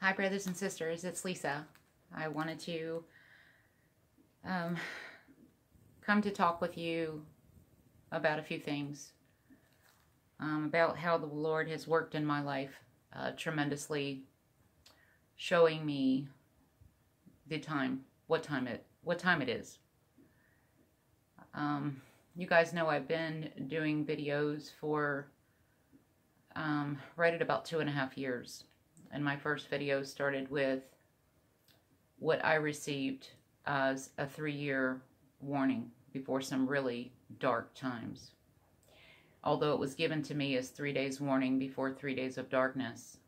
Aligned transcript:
Hi, 0.00 0.12
brothers 0.12 0.46
and 0.46 0.56
sisters. 0.56 1.02
It's 1.02 1.24
Lisa. 1.24 1.66
I 2.14 2.28
wanted 2.28 2.60
to 2.60 3.02
um, 4.44 4.76
come 6.02 6.22
to 6.22 6.30
talk 6.30 6.60
with 6.60 6.78
you 6.78 7.26
about 8.12 8.38
a 8.38 8.42
few 8.44 8.60
things. 8.60 9.10
Um, 10.38 10.66
about 10.66 10.96
how 10.96 11.18
the 11.18 11.26
Lord 11.26 11.68
has 11.68 11.88
worked 11.88 12.14
in 12.14 12.24
my 12.24 12.40
life 12.40 12.78
uh, 13.12 13.32
tremendously, 13.36 14.22
showing 15.34 15.84
me 15.84 16.28
the 17.48 17.58
time, 17.58 18.02
what 18.28 18.44
time 18.44 18.68
it, 18.68 18.86
what 19.02 19.18
time 19.18 19.42
it 19.42 19.48
is. 19.48 19.80
Um, 21.54 22.00
you 22.36 22.46
guys 22.46 22.72
know 22.72 22.86
I've 22.86 23.08
been 23.08 23.50
doing 23.66 24.06
videos 24.06 24.70
for 24.80 25.26
um, 26.54 27.00
right 27.16 27.34
at 27.34 27.42
about 27.42 27.64
two 27.64 27.80
and 27.80 27.88
a 27.88 27.92
half 27.92 28.16
years 28.16 28.62
and 29.12 29.24
my 29.24 29.36
first 29.36 29.68
video 29.68 30.02
started 30.02 30.50
with 30.50 30.82
what 32.18 32.44
I 32.44 32.54
received 32.54 33.28
as 33.66 34.10
a 34.18 34.26
three-year 34.26 35.00
warning 35.40 35.90
before 36.12 36.40
some 36.40 36.66
really 36.66 37.12
dark 37.38 37.74
times. 37.74 38.32
Although 39.44 39.72
it 39.72 39.78
was 39.78 39.94
given 39.94 40.22
to 40.24 40.34
me 40.34 40.56
as 40.56 40.70
three 40.70 40.92
days 40.92 41.20
warning 41.20 41.58
before 41.58 41.92
three 41.92 42.14
days 42.14 42.38
of 42.38 42.50
darkness. 42.50 43.18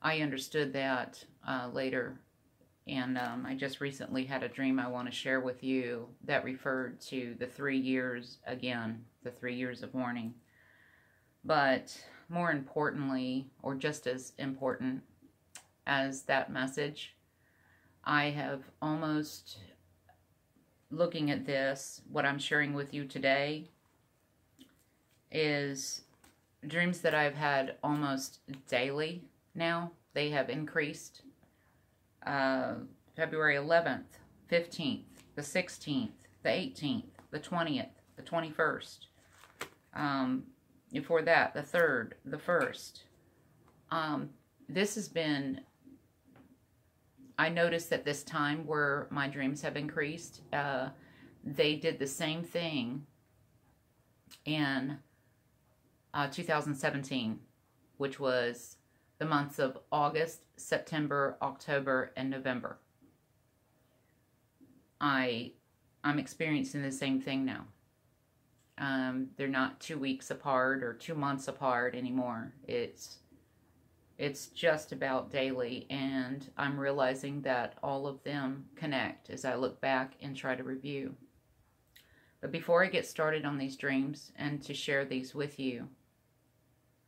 I 0.00 0.20
understood 0.20 0.72
that 0.72 1.24
uh, 1.46 1.68
later 1.72 2.18
and 2.86 3.16
um, 3.16 3.46
I 3.46 3.54
just 3.54 3.80
recently 3.80 4.24
had 4.24 4.42
a 4.42 4.48
dream 4.48 4.80
I 4.80 4.88
want 4.88 5.08
to 5.08 5.16
share 5.16 5.40
with 5.40 5.62
you 5.62 6.08
that 6.24 6.44
referred 6.44 7.00
to 7.02 7.36
the 7.38 7.46
three 7.46 7.78
years 7.78 8.38
again, 8.46 9.04
the 9.22 9.30
three 9.30 9.54
years 9.54 9.82
of 9.82 9.94
warning. 9.94 10.34
But 11.44 11.96
more 12.32 12.50
importantly, 12.50 13.50
or 13.62 13.74
just 13.74 14.06
as 14.06 14.32
important 14.38 15.02
as 15.86 16.22
that 16.22 16.50
message, 16.50 17.14
I 18.04 18.30
have 18.30 18.62
almost, 18.80 19.58
looking 20.90 21.30
at 21.30 21.44
this, 21.44 22.00
what 22.10 22.24
I'm 22.24 22.38
sharing 22.38 22.72
with 22.72 22.94
you 22.94 23.04
today 23.04 23.68
is 25.30 26.02
dreams 26.66 27.00
that 27.02 27.14
I've 27.14 27.34
had 27.34 27.76
almost 27.84 28.40
daily 28.66 29.22
now. 29.54 29.92
They 30.14 30.30
have 30.30 30.48
increased. 30.48 31.22
Uh, 32.26 32.74
February 33.14 33.56
11th, 33.56 34.04
15th, 34.50 35.04
the 35.34 35.42
16th, 35.42 36.10
the 36.42 36.48
18th, 36.48 37.04
the 37.30 37.38
20th, 37.38 37.88
the 38.16 38.22
21st. 38.22 38.98
Um, 39.94 40.44
before 40.92 41.22
that, 41.22 41.54
the 41.54 41.62
third, 41.62 42.14
the 42.24 42.38
first. 42.38 43.04
Um, 43.90 44.30
this 44.68 44.94
has 44.94 45.08
been, 45.08 45.62
I 47.38 47.48
noticed 47.48 47.90
that 47.90 48.04
this 48.04 48.22
time 48.22 48.66
where 48.66 49.06
my 49.10 49.28
dreams 49.28 49.62
have 49.62 49.76
increased, 49.76 50.42
uh, 50.52 50.88
they 51.44 51.76
did 51.76 51.98
the 51.98 52.06
same 52.06 52.42
thing 52.42 53.06
in 54.44 54.98
uh, 56.14 56.28
2017, 56.28 57.38
which 57.96 58.20
was 58.20 58.76
the 59.18 59.24
months 59.24 59.58
of 59.58 59.78
August, 59.90 60.40
September, 60.56 61.36
October, 61.40 62.12
and 62.16 62.28
November. 62.28 62.78
I, 65.00 65.52
I'm 66.04 66.18
experiencing 66.18 66.82
the 66.82 66.92
same 66.92 67.20
thing 67.20 67.44
now. 67.44 67.64
Um, 68.82 69.28
they're 69.36 69.46
not 69.46 69.78
two 69.78 69.96
weeks 69.96 70.32
apart 70.32 70.82
or 70.82 70.92
two 70.92 71.14
months 71.14 71.46
apart 71.46 71.94
anymore. 71.94 72.52
It's 72.66 73.18
it's 74.18 74.46
just 74.46 74.90
about 74.90 75.30
daily, 75.30 75.86
and 75.88 76.50
I'm 76.56 76.78
realizing 76.78 77.42
that 77.42 77.76
all 77.80 78.08
of 78.08 78.22
them 78.24 78.66
connect 78.74 79.30
as 79.30 79.44
I 79.44 79.54
look 79.54 79.80
back 79.80 80.14
and 80.20 80.36
try 80.36 80.56
to 80.56 80.64
review. 80.64 81.14
But 82.40 82.50
before 82.50 82.82
I 82.82 82.88
get 82.88 83.06
started 83.06 83.44
on 83.44 83.56
these 83.56 83.76
dreams 83.76 84.32
and 84.34 84.60
to 84.64 84.74
share 84.74 85.04
these 85.04 85.32
with 85.32 85.60
you, 85.60 85.88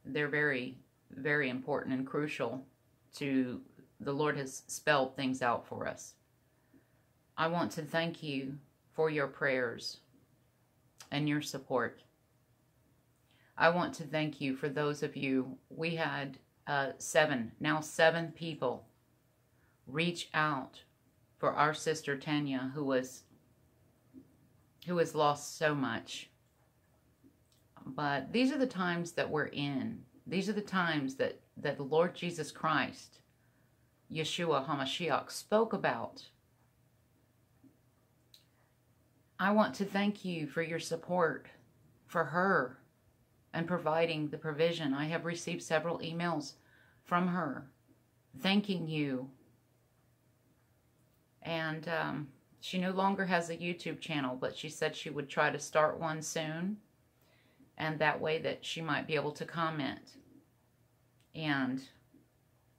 they're 0.04 0.28
very, 0.28 0.78
very 1.10 1.50
important 1.50 1.94
and 1.94 2.06
crucial 2.06 2.64
to 3.16 3.60
the 3.98 4.12
Lord 4.12 4.36
has 4.36 4.62
spelled 4.68 5.16
things 5.16 5.42
out 5.42 5.66
for 5.66 5.88
us. 5.88 6.14
I 7.36 7.48
want 7.48 7.72
to 7.72 7.82
thank 7.82 8.22
you 8.22 8.58
for 8.92 9.10
your 9.10 9.26
prayers 9.26 9.98
and 11.14 11.28
your 11.28 11.40
support. 11.40 12.02
I 13.56 13.68
want 13.68 13.94
to 13.94 14.02
thank 14.02 14.40
you 14.40 14.56
for 14.56 14.68
those 14.68 15.04
of 15.04 15.16
you. 15.16 15.56
We 15.70 15.94
had 15.94 16.38
uh, 16.66 16.88
seven, 16.98 17.52
now 17.60 17.80
seven 17.80 18.32
people 18.32 18.88
reach 19.86 20.28
out 20.34 20.80
for 21.38 21.52
our 21.52 21.72
sister 21.72 22.18
Tanya, 22.18 22.72
who 22.74 22.84
was 22.84 23.22
who 24.86 24.98
has 24.98 25.14
lost 25.14 25.56
so 25.56 25.72
much. 25.72 26.30
But 27.86 28.32
these 28.32 28.50
are 28.50 28.58
the 28.58 28.66
times 28.66 29.12
that 29.12 29.30
we're 29.30 29.46
in. 29.46 30.00
These 30.26 30.48
are 30.48 30.52
the 30.52 30.60
times 30.60 31.14
that, 31.14 31.38
that 31.56 31.76
the 31.76 31.84
Lord 31.84 32.14
Jesus 32.14 32.50
Christ, 32.50 33.20
Yeshua 34.12 34.66
HaMashiach, 34.66 35.30
spoke 35.30 35.72
about 35.72 36.24
I 39.38 39.50
want 39.50 39.74
to 39.76 39.84
thank 39.84 40.24
you 40.24 40.46
for 40.46 40.62
your 40.62 40.78
support 40.78 41.46
for 42.06 42.24
her 42.24 42.78
and 43.52 43.66
providing 43.66 44.28
the 44.28 44.38
provision. 44.38 44.94
I 44.94 45.06
have 45.06 45.24
received 45.24 45.62
several 45.62 45.98
emails 45.98 46.52
from 47.04 47.28
her 47.28 47.66
thanking 48.40 48.88
you. 48.88 49.28
And 51.42 51.88
um, 51.88 52.28
she 52.60 52.78
no 52.78 52.90
longer 52.90 53.26
has 53.26 53.50
a 53.50 53.56
YouTube 53.56 54.00
channel, 54.00 54.36
but 54.40 54.56
she 54.56 54.68
said 54.68 54.96
she 54.96 55.10
would 55.10 55.28
try 55.28 55.50
to 55.50 55.58
start 55.58 56.00
one 56.00 56.22
soon. 56.22 56.78
And 57.76 57.98
that 57.98 58.20
way 58.20 58.38
that 58.38 58.64
she 58.64 58.80
might 58.80 59.06
be 59.06 59.16
able 59.16 59.32
to 59.32 59.44
comment 59.44 60.16
and, 61.34 61.82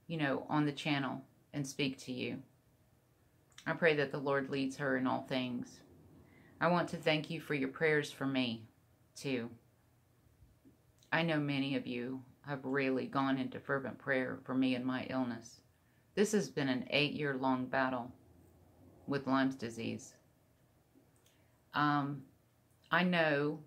you 0.08 0.18
know, 0.18 0.46
on 0.50 0.66
the 0.66 0.72
channel 0.72 1.22
and 1.54 1.68
speak 1.68 1.98
to 2.00 2.14
you. 2.14 2.38
I 3.68 3.74
pray 3.74 3.96
that 3.96 4.12
the 4.12 4.18
Lord 4.18 4.50
leads 4.50 4.78
her 4.78 4.96
in 4.96 5.06
all 5.06 5.26
things. 5.28 5.80
I 6.60 6.68
want 6.68 6.90
to 6.90 6.98
thank 6.98 7.30
you 7.30 7.42
for 7.42 7.54
your 7.54 7.70
prayers 7.70 8.12
for 8.12 8.26
me, 8.26 8.64
too. 9.16 9.50
I 11.12 11.22
know 11.22 11.38
many 11.38 11.76
of 11.76 11.86
you 11.86 12.22
have 12.46 12.64
really 12.64 13.08
gone 13.08 13.38
into 13.38 13.60
fervent 13.60 13.98
prayer 13.98 14.40
for 14.44 14.54
me 14.54 14.76
and 14.76 14.86
my 14.86 15.06
illness. 15.10 15.62
This 16.16 16.32
has 16.32 16.50
been 16.50 16.70
an 16.70 16.88
eight-year-long 16.90 17.66
battle 17.66 18.12
with 19.08 19.28
Lyme's 19.28 19.56
disease. 19.56 20.14
Um, 21.74 22.24
I 22.92 23.04
know 23.04 23.60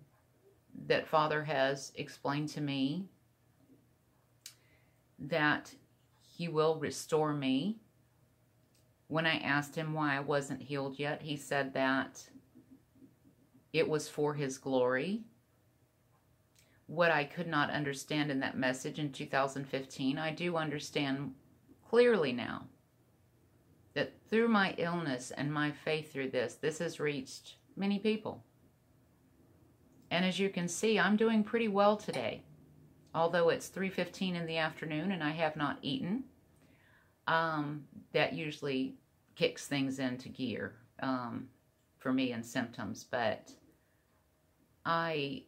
that 0.87 1.07
Father 1.07 1.43
has 1.43 1.91
explained 1.95 2.49
to 2.49 2.61
me 2.61 3.05
that 5.19 5.73
he 6.21 6.47
will 6.47 6.79
restore 6.79 7.33
me. 7.33 7.77
When 9.07 9.25
I 9.25 9.37
asked 9.37 9.75
him 9.75 9.93
why 9.93 10.15
I 10.15 10.21
wasn't 10.21 10.61
healed 10.61 10.97
yet, 10.97 11.21
he 11.21 11.35
said 11.35 11.73
that 11.73 12.23
it 13.73 13.87
was 13.87 14.07
for 14.07 14.33
his 14.33 14.57
glory. 14.57 15.23
What 16.87 17.11
I 17.11 17.23
could 17.23 17.47
not 17.47 17.69
understand 17.69 18.31
in 18.31 18.39
that 18.39 18.57
message 18.57 18.99
in 18.99 19.11
2015, 19.11 20.17
I 20.17 20.31
do 20.31 20.55
understand 20.57 21.35
clearly 21.87 22.31
now. 22.31 22.65
That 23.93 24.13
through 24.29 24.47
my 24.47 24.75
illness 24.77 25.31
and 25.31 25.53
my 25.53 25.71
faith 25.71 26.11
through 26.11 26.31
this, 26.31 26.55
this 26.55 26.79
has 26.79 26.99
reached 26.99 27.55
many 27.75 27.99
people. 27.99 28.43
And 30.11 30.25
as 30.25 30.39
you 30.39 30.49
can 30.49 30.67
see, 30.67 30.99
I'm 30.99 31.15
doing 31.15 31.43
pretty 31.43 31.67
well 31.67 31.95
today. 31.95 32.43
Although 33.13 33.49
it's 33.49 33.69
3.15 33.69 34.35
in 34.35 34.45
the 34.45 34.57
afternoon 34.57 35.11
and 35.11 35.23
I 35.23 35.31
have 35.31 35.55
not 35.55 35.79
eaten, 35.81 36.23
um, 37.27 37.83
that 38.13 38.33
usually 38.33 38.95
kicks 39.35 39.67
things 39.67 39.99
into 39.99 40.29
gear 40.29 40.75
um, 41.01 41.47
for 41.97 42.11
me 42.11 42.31
and 42.31 42.45
symptoms. 42.45 43.03
But 43.03 43.51
I 44.89 45.43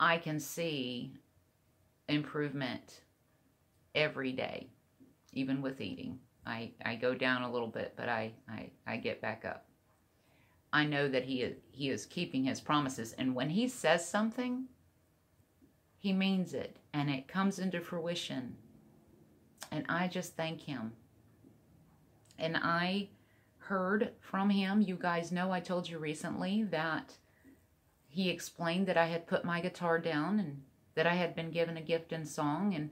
I 0.00 0.16
can 0.16 0.40
see 0.40 1.12
improvement 2.08 3.02
every 3.94 4.32
day, 4.32 4.68
even 5.34 5.60
with 5.60 5.82
eating. 5.82 6.18
I, 6.46 6.70
I 6.82 6.94
go 6.94 7.14
down 7.14 7.42
a 7.42 7.52
little 7.52 7.68
bit, 7.68 7.92
but 7.94 8.08
I, 8.08 8.32
I, 8.48 8.70
I 8.86 8.96
get 8.96 9.20
back 9.20 9.44
up. 9.44 9.66
I 10.72 10.84
know 10.86 11.08
that 11.08 11.24
he 11.24 11.42
is, 11.42 11.56
he 11.72 11.90
is 11.90 12.06
keeping 12.06 12.44
his 12.44 12.60
promises. 12.60 13.12
And 13.12 13.34
when 13.34 13.50
he 13.50 13.68
says 13.68 14.08
something, 14.08 14.64
he 15.98 16.12
means 16.14 16.54
it. 16.54 16.78
And 16.94 17.10
it 17.10 17.28
comes 17.28 17.58
into 17.58 17.80
fruition. 17.80 18.56
And 19.70 19.84
I 19.90 20.08
just 20.08 20.36
thank 20.36 20.62
him. 20.62 20.92
And 22.38 22.56
I 22.56 23.08
heard 23.58 24.10
from 24.20 24.50
him. 24.50 24.80
You 24.80 24.96
guys 24.96 25.32
know 25.32 25.52
I 25.52 25.60
told 25.60 25.88
you 25.88 25.98
recently 25.98 26.64
that 26.64 27.16
he 28.14 28.30
explained 28.30 28.86
that 28.86 28.96
I 28.96 29.06
had 29.06 29.26
put 29.26 29.44
my 29.44 29.60
guitar 29.60 29.98
down 29.98 30.38
and 30.38 30.62
that 30.94 31.04
I 31.04 31.14
had 31.14 31.34
been 31.34 31.50
given 31.50 31.76
a 31.76 31.82
gift 31.82 32.12
in 32.12 32.24
song 32.24 32.72
and 32.72 32.90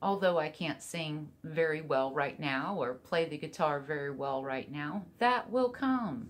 although 0.00 0.38
I 0.38 0.48
can't 0.48 0.80
sing 0.80 1.28
very 1.42 1.80
well 1.80 2.14
right 2.14 2.38
now 2.38 2.76
or 2.78 2.94
play 2.94 3.24
the 3.24 3.36
guitar 3.36 3.80
very 3.80 4.12
well 4.12 4.44
right 4.44 4.70
now, 4.70 5.06
that 5.18 5.50
will 5.50 5.70
come. 5.70 6.28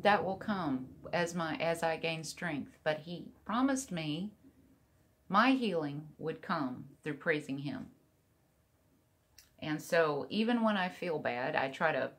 That 0.00 0.24
will 0.24 0.36
come 0.36 0.86
as 1.12 1.34
my 1.34 1.56
as 1.56 1.82
I 1.82 1.98
gain 1.98 2.24
strength. 2.24 2.78
But 2.82 3.00
he 3.00 3.26
promised 3.44 3.92
me 3.92 4.32
my 5.28 5.50
healing 5.50 6.08
would 6.16 6.40
come 6.40 6.86
through 7.04 7.18
praising 7.18 7.58
him. 7.58 7.88
And 9.58 9.82
so 9.82 10.26
even 10.30 10.62
when 10.62 10.78
I 10.78 10.88
feel 10.88 11.18
bad, 11.18 11.54
I 11.54 11.68
try 11.68 11.92
to 11.92 12.12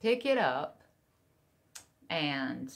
pick 0.00 0.24
it 0.24 0.38
up 0.38 0.82
and 2.08 2.72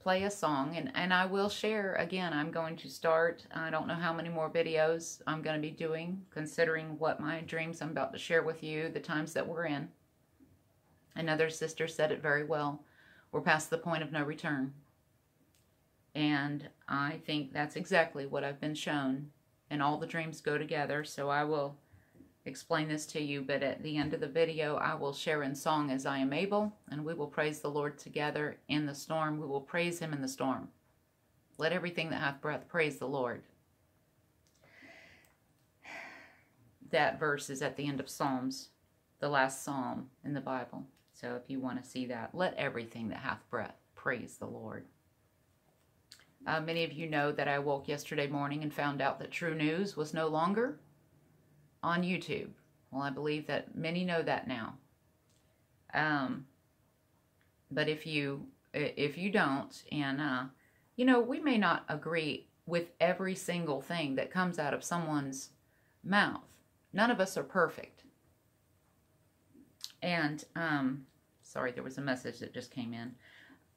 play 0.00 0.24
a 0.24 0.30
song 0.30 0.76
and, 0.76 0.90
and 0.94 1.12
I 1.12 1.26
will 1.26 1.50
share 1.50 1.94
again 1.96 2.32
I'm 2.32 2.50
going 2.50 2.76
to 2.76 2.88
start 2.88 3.44
I 3.52 3.70
don't 3.70 3.86
know 3.86 3.94
how 3.94 4.12
many 4.12 4.30
more 4.30 4.50
videos 4.50 5.20
I'm 5.26 5.42
going 5.42 5.56
to 5.56 5.62
be 5.62 5.70
doing 5.70 6.22
considering 6.30 6.98
what 6.98 7.20
my 7.20 7.42
dreams 7.42 7.82
I'm 7.82 7.90
about 7.90 8.12
to 8.12 8.18
share 8.18 8.42
with 8.42 8.62
you 8.62 8.88
the 8.88 9.00
times 9.00 9.34
that 9.34 9.46
we're 9.46 9.66
in. 9.66 9.88
Another 11.14 11.50
sister 11.50 11.86
said 11.86 12.12
it 12.12 12.22
very 12.22 12.44
well 12.44 12.82
we're 13.32 13.40
past 13.40 13.70
the 13.70 13.78
point 13.78 14.02
of 14.02 14.10
no 14.10 14.24
return. 14.24 14.72
And 16.14 16.68
I 16.88 17.20
think 17.24 17.52
that's 17.52 17.76
exactly 17.76 18.26
what 18.26 18.42
I've 18.42 18.60
been 18.60 18.74
shown 18.74 19.30
and 19.70 19.80
all 19.82 19.98
the 19.98 20.06
dreams 20.06 20.40
go 20.40 20.58
together 20.58 21.04
so 21.04 21.28
I 21.28 21.44
will 21.44 21.76
explain 22.50 22.88
this 22.88 23.06
to 23.06 23.20
you, 23.20 23.40
but 23.40 23.62
at 23.62 23.82
the 23.82 23.96
end 23.96 24.12
of 24.12 24.20
the 24.20 24.28
video, 24.28 24.76
I 24.76 24.94
will 24.94 25.14
share 25.14 25.42
in 25.42 25.54
song 25.54 25.90
as 25.90 26.04
I 26.04 26.18
am 26.18 26.32
able, 26.32 26.72
and 26.90 27.04
we 27.04 27.14
will 27.14 27.26
praise 27.26 27.60
the 27.60 27.70
Lord 27.70 27.96
together 27.96 28.58
in 28.68 28.84
the 28.84 28.94
storm. 28.94 29.40
We 29.40 29.46
will 29.46 29.60
praise 29.60 30.00
him 30.00 30.12
in 30.12 30.20
the 30.20 30.28
storm. 30.28 30.68
Let 31.56 31.72
everything 31.72 32.10
that 32.10 32.20
hath 32.20 32.40
breath 32.40 32.68
praise 32.68 32.98
the 32.98 33.06
Lord. 33.06 33.42
That 36.90 37.20
verse 37.20 37.48
is 37.48 37.62
at 37.62 37.76
the 37.76 37.86
end 37.86 38.00
of 38.00 38.08
Psalms, 38.08 38.70
the 39.20 39.28
last 39.28 39.62
psalm 39.62 40.10
in 40.24 40.34
the 40.34 40.40
Bible. 40.40 40.84
So 41.12 41.36
if 41.36 41.48
you 41.48 41.60
want 41.60 41.82
to 41.82 41.88
see 41.88 42.06
that, 42.06 42.34
let 42.34 42.54
everything 42.54 43.08
that 43.10 43.18
hath 43.18 43.48
breath 43.48 43.76
praise 43.94 44.38
the 44.38 44.46
Lord. 44.46 44.86
Uh, 46.46 46.60
many 46.60 46.84
of 46.84 46.92
you 46.92 47.08
know 47.08 47.30
that 47.30 47.48
I 47.48 47.58
woke 47.58 47.86
yesterday 47.86 48.26
morning 48.26 48.62
and 48.62 48.72
found 48.72 49.00
out 49.00 49.18
that 49.18 49.30
TruNews 49.30 49.96
was 49.96 50.14
no 50.14 50.26
longer 50.28 50.80
on 51.82 52.02
YouTube. 52.02 52.50
Well, 52.90 53.02
I 53.02 53.10
believe 53.10 53.46
that 53.46 53.74
many 53.74 54.04
know 54.04 54.22
that 54.22 54.48
now. 54.48 54.74
Um, 55.94 56.46
but 57.70 57.88
if 57.88 58.06
you 58.06 58.46
if 58.72 59.18
you 59.18 59.30
don't, 59.30 59.82
and 59.90 60.20
uh, 60.20 60.44
you 60.96 61.04
know, 61.04 61.20
we 61.20 61.40
may 61.40 61.58
not 61.58 61.84
agree 61.88 62.46
with 62.66 62.90
every 63.00 63.34
single 63.34 63.80
thing 63.80 64.14
that 64.14 64.30
comes 64.30 64.58
out 64.58 64.74
of 64.74 64.84
someone's 64.84 65.50
mouth. 66.04 66.42
None 66.92 67.10
of 67.10 67.20
us 67.20 67.36
are 67.36 67.42
perfect. 67.42 68.04
And 70.02 70.44
um, 70.56 71.06
sorry, 71.42 71.72
there 71.72 71.82
was 71.82 71.98
a 71.98 72.02
message 72.02 72.38
that 72.38 72.54
just 72.54 72.70
came 72.70 72.94
in. 72.94 73.14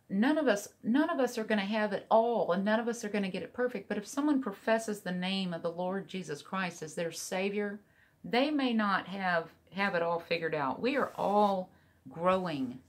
None 0.10 0.38
of 0.38 0.48
us, 0.48 0.68
none 0.84 1.10
of 1.10 1.20
us 1.20 1.38
are 1.38 1.44
going 1.44 1.60
to 1.60 1.66
have 1.66 1.92
it 1.94 2.06
all, 2.12 2.52
and 2.52 2.64
none 2.64 2.80
of 2.80 2.88
us 2.88 3.04
are 3.04 3.10
going 3.10 3.24
to 3.24 3.30
get 3.30 3.42
it 3.42 3.54
perfect. 3.54 3.90
But 3.90 3.98
if 3.98 4.06
someone 4.06 4.42
professes 4.42 5.02
the 5.02 5.12
name 5.12 5.54
of 5.54 5.64
the 5.64 5.72
Lord 5.72 6.08
Jesus 6.08 6.42
Christ 6.42 6.84
as 6.84 6.94
their 6.94 7.12
Savior, 7.12 7.80
they 8.24 8.52
may 8.52 8.74
not 8.74 9.08
have 9.08 9.50
have 9.74 9.96
it 9.96 10.04
all 10.04 10.20
figured 10.20 10.54
out. 10.54 10.82
We 10.82 10.98
are 10.98 11.12
all 11.16 11.70
growing 12.10 12.80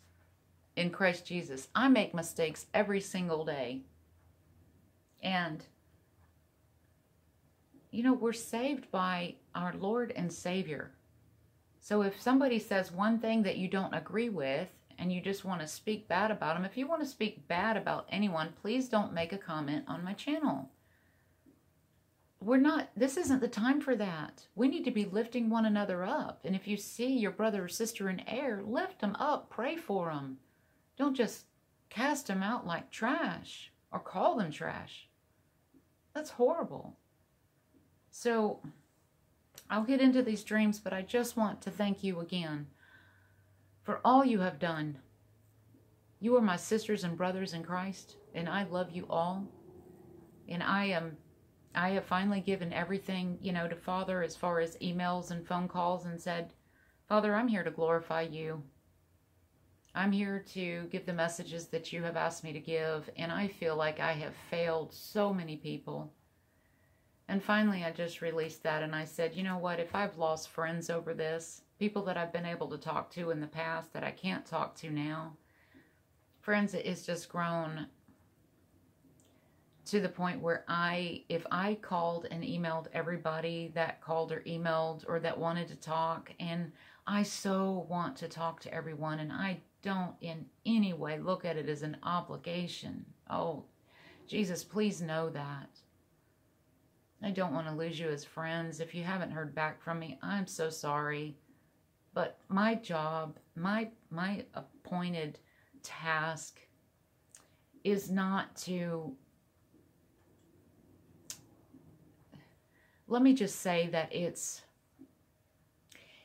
in 0.77 0.91
Christ 0.91 1.27
Jesus. 1.27 1.69
I 1.75 1.89
make 1.89 2.15
mistakes 2.15 2.67
every 2.75 3.01
single 3.01 3.45
day. 3.45 3.81
And 5.23 5.65
you 7.91 8.03
know, 8.03 8.13
we're 8.13 8.33
saved 8.33 8.91
by 8.91 9.37
our 9.55 9.73
Lord 9.79 10.13
and 10.17 10.33
Savior. 10.33 10.91
So 11.81 12.03
if 12.03 12.21
somebody 12.21 12.59
says 12.59 12.91
one 12.91 13.19
thing 13.19 13.43
that 13.45 13.57
you 13.57 13.69
don't 13.69 13.95
agree 13.95 14.31
with 14.31 14.69
and 14.99 15.13
you 15.13 15.21
just 15.21 15.45
want 15.45 15.61
to 15.61 15.67
speak 15.67 16.09
bad 16.09 16.31
about 16.31 16.57
them, 16.57 16.65
if 16.65 16.77
you 16.77 16.89
want 16.89 17.03
to 17.03 17.09
speak 17.09 17.47
bad 17.47 17.77
about 17.77 18.07
anyone, 18.11 18.53
please 18.61 18.89
don't 18.89 19.13
make 19.13 19.33
a 19.33 19.39
comment 19.39 19.85
on 19.87 20.03
my 20.03 20.13
channel 20.13 20.71
we're 22.45 22.59
not 22.59 22.91
this 22.95 23.17
isn't 23.17 23.41
the 23.41 23.49
time 23.49 23.81
for 23.81 23.97
that. 23.97 24.47
We 24.55 24.69
need 24.69 24.85
to 24.85 24.91
be 24.91 25.07
lifting 25.07 25.49
one 25.49 25.65
another 25.65 26.05
up. 26.05 26.41
And 26.45 26.55
if 26.55 26.69
you 26.69 26.77
see 26.77 27.17
your 27.19 27.31
brother 27.31 27.65
or 27.65 27.69
sister 27.69 28.11
in 28.11 28.21
air 28.29 28.63
lift 28.65 29.01
them 29.01 29.17
up 29.19 29.49
pray 29.49 29.77
for 29.77 30.11
them 30.11 30.37
don't 30.99 31.15
just 31.15 31.47
cast 31.89 32.27
them 32.27 32.43
out 32.43 32.67
like 32.67 32.91
trash 32.91 33.73
or 33.91 33.99
call 33.99 34.37
them 34.37 34.51
trash. 34.51 35.09
That's 36.15 36.31
horrible. 36.31 36.97
So 38.11 38.61
i'll 39.71 39.85
get 39.85 40.01
into 40.01 40.23
these 40.23 40.45
dreams 40.45 40.79
but 40.79 40.93
i 40.93 41.01
just 41.01 41.39
want 41.39 41.63
to 41.63 41.71
thank 41.71 42.05
you 42.05 42.21
again 42.21 42.67
for 43.83 44.01
all 44.05 44.25
you 44.25 44.41
have 44.41 44.59
done. 44.59 44.99
You 46.21 46.37
are 46.37 46.43
my 46.43 46.57
sisters 46.57 47.05
and 47.05 47.17
brothers 47.17 47.55
in 47.55 47.63
christ 47.63 48.17
and 48.35 48.51
i 48.51 48.65
love 48.65 48.91
you 48.91 49.07
all. 49.09 49.47
And 50.47 50.63
i 50.63 50.85
am 50.85 51.17
I 51.75 51.91
have 51.91 52.05
finally 52.05 52.41
given 52.41 52.73
everything, 52.73 53.39
you 53.41 53.53
know, 53.53 53.67
to 53.67 53.75
Father 53.75 54.23
as 54.23 54.37
far 54.37 54.61
as 54.61 54.77
emails 54.77 55.31
and 55.31 55.47
phone 55.47 55.69
calls 55.69 56.07
and 56.07 56.21
said, 56.21 56.53
Father, 57.09 57.35
I'm 57.35 57.49
here 57.49 57.65
to 57.65 57.71
glorify 57.71 58.23
you. 58.23 58.63
I'm 59.95 60.13
here 60.13 60.45
to 60.55 60.89
give 60.91 61.07
the 61.07 61.13
messages 61.13 61.69
that 61.69 61.93
you 61.93 62.03
have 62.03 62.17
asked 62.17 62.43
me 62.43 62.53
to 62.53 62.61
give, 62.61 63.09
and 63.17 63.31
I 63.31 63.47
feel 63.47 63.77
like 63.77 64.01
I 64.01 64.13
have 64.13 64.35
failed 64.51 64.93
so 64.93 65.33
many 65.33 65.57
people. 65.57 66.13
And 67.29 67.43
finally, 67.43 67.85
I 67.85 67.91
just 67.91 68.21
released 68.21 68.63
that 68.65 68.83
and 68.83 68.95
I 68.95 69.05
said, 69.05 69.35
you 69.35 69.43
know 69.43 69.57
what, 69.57 69.81
if 69.81 69.95
I've 69.95 70.19
lost 70.19 70.51
friends 70.51 70.91
over 70.91 71.15
this, 71.15 71.63
people 71.79 72.03
that 72.05 72.17
I've 72.17 72.33
been 72.33 72.45
able 72.45 72.69
to 72.69 72.79
talk 72.79 73.11
to 73.13 73.31
in 73.31 73.41
the 73.41 73.47
past 73.47 73.93
that 73.93 74.05
I 74.05 74.11
can't 74.11 74.45
talk 74.45 74.75
to 74.77 74.91
now, 74.91 75.37
friends, 76.41 76.75
it's 76.75 77.07
just 77.07 77.29
grown 77.29 77.87
to 79.87 80.01
the 80.01 80.09
point 80.09 80.41
where 80.41 80.65
I, 80.67 81.25
if 81.29 81.45
I 81.51 81.75
called 81.75 82.27
and 82.31 82.43
emailed 82.43 82.87
everybody 82.93 83.71
that 83.75 84.01
called 84.01 84.33
or 84.33 84.41
emailed 84.41 85.05
or 85.07 85.21
that 85.21 85.39
wanted 85.39 85.69
to 85.69 85.77
talk, 85.77 86.33
and 86.41 86.73
I 87.07 87.23
so 87.23 87.87
want 87.89 88.17
to 88.17 88.29
talk 88.29 88.61
to 88.61 88.73
everyone, 88.73 89.19
and 89.19 89.31
I 89.31 89.61
don't 89.83 90.15
in 90.23 90.47
any 90.65 90.95
way 90.95 91.19
look 91.19 91.45
at 91.45 91.57
it 91.57 91.69
as 91.69 91.83
an 91.83 91.99
obligation. 92.03 93.05
Oh, 93.29 93.65
Jesus, 94.27 94.65
please 94.65 95.03
know 95.03 95.29
that. 95.31 95.69
I 97.23 97.31
don't 97.31 97.55
want 97.55 97.67
to 97.67 97.75
lose 97.75 97.99
you 97.99 98.09
as 98.09 98.25
friends. 98.25 98.81
If 98.81 98.95
you 98.95 99.05
haven't 99.05 99.31
heard 99.31 99.55
back 99.55 99.83
from 99.83 99.99
me, 99.99 100.19
I'm 100.23 100.47
so 100.47 100.71
sorry. 100.71 101.37
But 102.15 102.39
my 102.49 102.75
job, 102.75 103.39
my 103.57 103.91
my 104.11 104.45
appointed 104.55 105.39
task 105.83 106.61
is 107.83 108.11
not 108.11 108.55
to 108.57 109.15
let 113.07 113.23
me 113.23 113.35
just 113.35 113.61
say 113.61 113.89
that 113.89 114.15
it's 114.15 114.63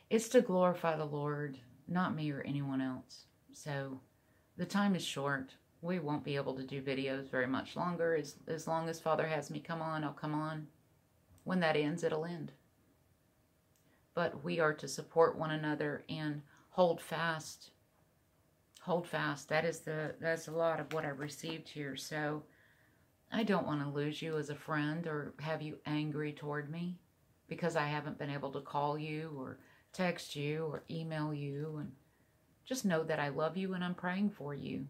it's 0.09 0.29
to 0.29 0.41
glorify 0.41 0.95
the 0.95 1.05
Lord, 1.05 1.57
not 1.87 2.15
me 2.15 2.31
or 2.31 2.41
anyone 2.41 2.81
else. 2.81 3.25
So 3.53 3.99
the 4.57 4.65
time 4.65 4.95
is 4.95 5.03
short. 5.03 5.53
We 5.81 5.99
won't 5.99 6.23
be 6.23 6.35
able 6.35 6.55
to 6.55 6.63
do 6.63 6.81
videos 6.81 7.29
very 7.29 7.47
much 7.47 7.75
longer. 7.75 8.15
As, 8.15 8.35
as 8.47 8.67
long 8.67 8.89
as 8.89 8.99
Father 8.99 9.27
has 9.27 9.51
me 9.51 9.59
come 9.59 9.81
on, 9.81 10.03
I'll 10.03 10.11
come 10.13 10.33
on. 10.33 10.67
When 11.43 11.59
that 11.59 11.77
ends, 11.77 12.03
it'll 12.03 12.25
end. 12.25 12.51
But 14.15 14.43
we 14.43 14.59
are 14.59 14.73
to 14.73 14.87
support 14.87 15.37
one 15.37 15.51
another 15.51 16.03
and 16.09 16.41
hold 16.69 16.99
fast. 16.99 17.71
Hold 18.81 19.07
fast. 19.07 19.47
That 19.49 19.63
is 19.65 19.79
the 19.79 20.15
that's 20.19 20.47
a 20.47 20.51
lot 20.51 20.79
of 20.79 20.91
what 20.91 21.05
I've 21.05 21.19
received 21.19 21.69
here. 21.69 21.95
So 21.95 22.43
I 23.31 23.43
don't 23.43 23.67
want 23.67 23.81
to 23.81 23.89
lose 23.89 24.21
you 24.21 24.37
as 24.37 24.49
a 24.49 24.55
friend 24.55 25.05
or 25.05 25.33
have 25.39 25.61
you 25.61 25.77
angry 25.85 26.33
toward 26.33 26.69
me 26.71 26.99
because 27.47 27.75
I 27.75 27.87
haven't 27.87 28.17
been 28.17 28.29
able 28.29 28.51
to 28.51 28.61
call 28.61 28.97
you 28.97 29.31
or 29.37 29.59
text 29.93 30.35
you 30.35 30.65
or 30.65 30.83
email 30.89 31.33
you. 31.33 31.77
And 31.79 31.91
just 32.65 32.85
know 32.85 33.03
that 33.03 33.19
I 33.19 33.29
love 33.29 33.57
you 33.57 33.73
and 33.73 33.83
I'm 33.83 33.95
praying 33.95 34.31
for 34.31 34.53
you. 34.53 34.85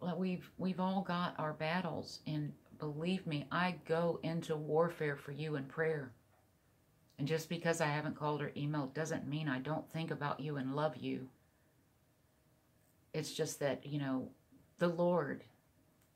Well, 0.00 0.18
we've 0.18 0.50
we've 0.56 0.80
all 0.80 1.02
got 1.02 1.34
our 1.38 1.52
battles, 1.52 2.20
and 2.26 2.52
believe 2.78 3.26
me, 3.26 3.46
I 3.52 3.74
go 3.86 4.18
into 4.22 4.56
warfare 4.56 5.16
for 5.16 5.32
you 5.32 5.56
in 5.56 5.64
prayer. 5.64 6.12
And 7.18 7.28
just 7.28 7.50
because 7.50 7.82
I 7.82 7.88
haven't 7.88 8.16
called 8.16 8.40
or 8.40 8.48
emailed 8.56 8.94
doesn't 8.94 9.28
mean 9.28 9.46
I 9.46 9.58
don't 9.58 9.90
think 9.92 10.10
about 10.10 10.40
you 10.40 10.56
and 10.56 10.74
love 10.74 10.96
you. 10.96 11.28
It's 13.12 13.32
just 13.32 13.60
that, 13.60 13.84
you 13.84 13.98
know, 13.98 14.30
the 14.78 14.88
Lord 14.88 15.44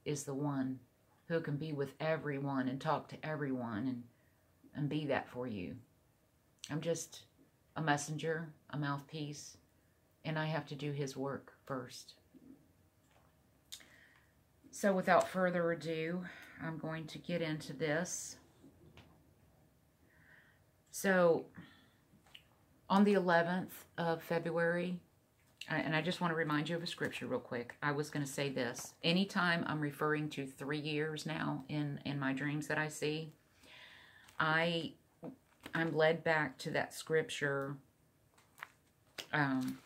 is 0.04 0.24
the 0.24 0.34
one 0.34 0.78
who 1.26 1.40
can 1.40 1.56
be 1.56 1.72
with 1.72 1.92
everyone 2.00 2.68
and 2.68 2.80
talk 2.80 3.08
to 3.08 3.26
everyone 3.26 3.86
and, 3.86 4.02
and 4.74 4.88
be 4.88 5.06
that 5.06 5.28
for 5.28 5.46
you. 5.46 5.76
I'm 6.70 6.80
just 6.80 7.22
a 7.76 7.82
messenger, 7.82 8.48
a 8.70 8.76
mouthpiece, 8.76 9.56
and 10.24 10.38
I 10.38 10.46
have 10.46 10.66
to 10.66 10.74
do 10.74 10.92
his 10.92 11.16
work 11.16 11.52
first. 11.66 12.14
So 14.70 14.92
without 14.92 15.28
further 15.28 15.72
ado, 15.72 16.24
I'm 16.62 16.78
going 16.78 17.06
to 17.06 17.18
get 17.18 17.42
into 17.42 17.72
this. 17.72 18.36
So, 20.90 21.46
on 22.88 23.04
the 23.04 23.14
11th 23.14 23.72
of 23.98 24.22
February, 24.22 25.00
and 25.68 25.96
I 25.96 26.02
just 26.02 26.20
want 26.20 26.30
to 26.30 26.36
remind 26.36 26.68
you 26.68 26.76
of 26.76 26.82
a 26.82 26.86
scripture 26.86 27.26
real 27.26 27.40
quick. 27.40 27.74
I 27.82 27.92
was 27.92 28.10
going 28.10 28.24
to 28.24 28.30
say 28.30 28.50
this. 28.50 28.94
Anytime 29.02 29.64
I'm 29.66 29.80
referring 29.80 30.28
to 30.30 30.46
three 30.46 30.78
years 30.78 31.24
now 31.24 31.64
in, 31.68 32.00
in 32.04 32.18
my 32.18 32.32
dreams 32.32 32.66
that 32.66 32.78
I 32.78 32.88
see, 32.88 33.32
I, 34.38 34.92
I'm 35.74 35.96
led 35.96 36.22
back 36.22 36.58
to 36.58 36.70
that 36.72 36.92
scripture. 36.92 37.76
Um, 39.32 39.78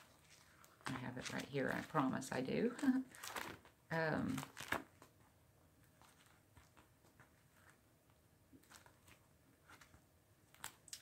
I 0.87 0.93
have 1.05 1.17
it 1.17 1.33
right 1.33 1.47
here. 1.49 1.75
I 1.77 1.81
promise 1.83 2.31
I 2.33 2.41
do. 2.41 2.73
um, 3.93 4.37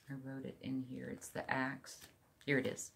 I 0.09 0.13
wrote 0.23 0.45
it 0.45 0.57
in 0.61 0.83
here. 0.89 1.09
It's 1.11 1.29
the 1.29 1.49
Acts. 1.49 1.97
Here 2.45 2.59
it 2.59 2.67
is. 2.67 2.91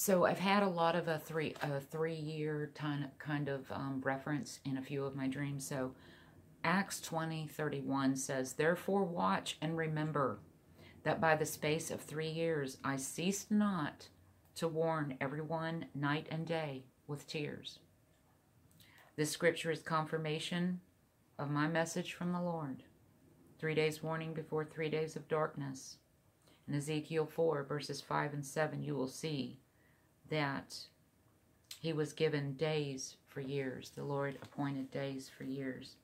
So 0.00 0.24
I've 0.24 0.38
had 0.38 0.62
a 0.62 0.68
lot 0.68 0.96
of 0.96 1.08
a 1.08 1.18
three 1.18 1.54
a 1.60 1.78
three 1.78 2.14
year 2.14 2.72
of, 2.74 3.18
kind 3.18 3.50
of 3.50 3.70
um, 3.70 4.00
reference 4.02 4.58
in 4.64 4.78
a 4.78 4.82
few 4.82 5.04
of 5.04 5.14
my 5.14 5.28
dreams. 5.28 5.68
So 5.68 5.92
Acts 6.64 7.02
twenty 7.02 7.46
thirty 7.46 7.82
one 7.82 8.16
says, 8.16 8.54
Therefore 8.54 9.04
watch 9.04 9.58
and 9.60 9.76
remember 9.76 10.38
that 11.02 11.20
by 11.20 11.36
the 11.36 11.44
space 11.44 11.90
of 11.90 12.00
three 12.00 12.30
years 12.30 12.78
I 12.82 12.96
ceased 12.96 13.50
not 13.50 14.08
to 14.54 14.68
warn 14.68 15.18
everyone 15.20 15.84
night 15.94 16.28
and 16.30 16.46
day 16.46 16.84
with 17.06 17.26
tears. 17.26 17.80
This 19.16 19.30
scripture 19.30 19.70
is 19.70 19.82
confirmation 19.82 20.80
of 21.38 21.50
my 21.50 21.68
message 21.68 22.14
from 22.14 22.32
the 22.32 22.40
Lord. 22.40 22.84
Three 23.58 23.74
days 23.74 24.02
warning 24.02 24.32
before 24.32 24.64
three 24.64 24.88
days 24.88 25.14
of 25.14 25.28
darkness. 25.28 25.98
In 26.66 26.74
Ezekiel 26.74 27.26
4, 27.26 27.64
verses 27.64 28.00
5 28.00 28.32
and 28.32 28.46
7, 28.46 28.82
you 28.82 28.94
will 28.94 29.06
see 29.06 29.58
that 30.30 30.76
he 31.80 31.92
was 31.92 32.12
given 32.12 32.54
days 32.54 33.16
for 33.28 33.40
years. 33.40 33.90
The 33.94 34.04
Lord 34.04 34.38
appointed 34.42 34.90
days 34.90 35.30
for 35.36 35.44
years. 35.44 35.96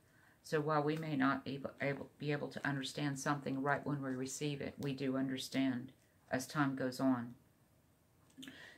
So 0.43 0.61
while 0.61 0.83
we 0.83 0.97
may 0.97 1.17
not 1.17 1.43
able, 1.45 1.71
able, 1.81 2.09
be 2.19 2.31
able 2.31 2.49
to 2.49 2.67
understand 2.67 3.19
something 3.19 3.63
right 3.63 3.85
when 3.85 4.01
we 4.01 4.11
receive 4.11 4.61
it, 4.61 4.75
we 4.79 4.93
do 4.93 5.17
understand 5.17 5.93
as 6.31 6.47
time 6.47 6.77
goes 6.77 7.01
on. 7.01 7.35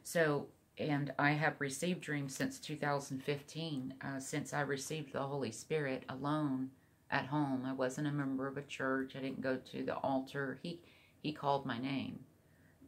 So, 0.03 0.47
and 0.79 1.13
I 1.19 1.33
have 1.33 1.61
received 1.61 2.01
dreams 2.01 2.35
since 2.35 2.59
2015, 2.59 3.95
uh, 4.01 4.19
since 4.19 4.55
I 4.55 4.63
received 4.63 5.13
the 5.13 5.23
Holy 5.23 5.53
Spirit 5.53 6.05
alone 6.09 6.71
at 7.11 7.27
home. 7.27 7.65
I 7.67 7.73
wasn't 7.73 8.07
a 8.07 8.13
member 8.13 8.47
of 8.47 8.57
a 8.57 8.63
church. 8.63 9.15
I 9.15 9.21
didn't 9.21 9.43
go 9.43 9.57
to 9.57 9.83
the 9.83 9.97
altar. 9.97 10.59
He, 10.63 10.81
he 11.23 11.33
called 11.33 11.67
my 11.67 11.79
name 11.79 12.21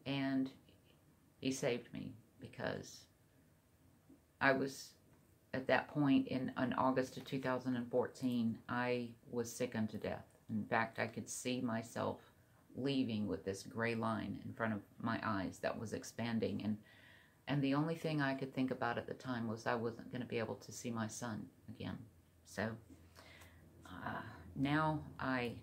and 0.06 0.50
he 1.40 1.52
saved 1.52 1.92
me 1.92 2.12
because 2.40 3.00
I 4.40 4.52
was 4.52 4.90
at 5.52 5.66
that 5.66 5.88
point 5.88 6.28
in, 6.28 6.52
in 6.62 6.72
August 6.74 7.16
of 7.16 7.24
2014, 7.24 8.58
I 8.68 9.08
was 9.30 9.52
sick 9.52 9.74
unto 9.74 9.98
death. 9.98 10.26
In 10.48 10.64
fact, 10.64 10.98
I 10.98 11.06
could 11.06 11.28
see 11.28 11.60
myself 11.60 12.18
leaving 12.76 13.26
with 13.26 13.44
this 13.44 13.62
gray 13.62 13.94
line 13.94 14.40
in 14.44 14.52
front 14.52 14.72
of 14.72 14.80
my 15.00 15.20
eyes 15.24 15.58
that 15.58 15.78
was 15.78 15.92
expanding. 15.92 16.62
And, 16.62 16.76
and 17.48 17.62
the 17.62 17.74
only 17.74 17.96
thing 17.96 18.20
I 18.20 18.34
could 18.34 18.54
think 18.54 18.70
about 18.70 18.96
at 18.96 19.06
the 19.06 19.14
time 19.14 19.48
was 19.48 19.66
I 19.66 19.74
wasn't 19.74 20.10
going 20.12 20.22
to 20.22 20.28
be 20.28 20.38
able 20.38 20.54
to 20.56 20.72
see 20.72 20.90
my 20.90 21.08
son 21.08 21.46
again. 21.68 21.98
So 22.44 22.68
uh, 23.86 24.22
now 24.54 25.00
I 25.18 25.54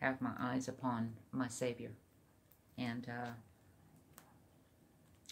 have 0.00 0.20
my 0.20 0.32
eyes 0.38 0.68
upon 0.68 1.12
my 1.32 1.48
Savior. 1.48 1.92
And 2.78 3.06
uh, 3.08 3.30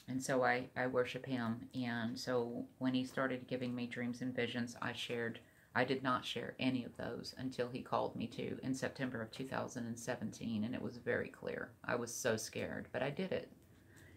and 0.08 0.22
so 0.22 0.42
I, 0.42 0.64
I 0.74 0.86
worship 0.86 1.26
him. 1.26 1.68
And 1.74 2.18
so 2.18 2.64
when 2.78 2.94
he 2.94 3.04
started 3.04 3.46
giving 3.46 3.74
me 3.74 3.86
dreams 3.86 4.22
and 4.22 4.34
visions, 4.34 4.74
I 4.80 4.92
shared, 4.92 5.38
I 5.74 5.84
did 5.84 6.02
not 6.02 6.24
share 6.24 6.54
any 6.58 6.84
of 6.84 6.96
those 6.96 7.34
until 7.36 7.68
he 7.68 7.82
called 7.82 8.16
me 8.16 8.26
to 8.28 8.58
in 8.62 8.74
September 8.74 9.20
of 9.20 9.30
2017. 9.30 10.64
And 10.64 10.74
it 10.74 10.80
was 10.80 10.96
very 10.96 11.28
clear. 11.28 11.72
I 11.84 11.94
was 11.94 12.12
so 12.12 12.38
scared, 12.38 12.88
but 12.90 13.02
I 13.02 13.10
did 13.10 13.32
it. 13.32 13.52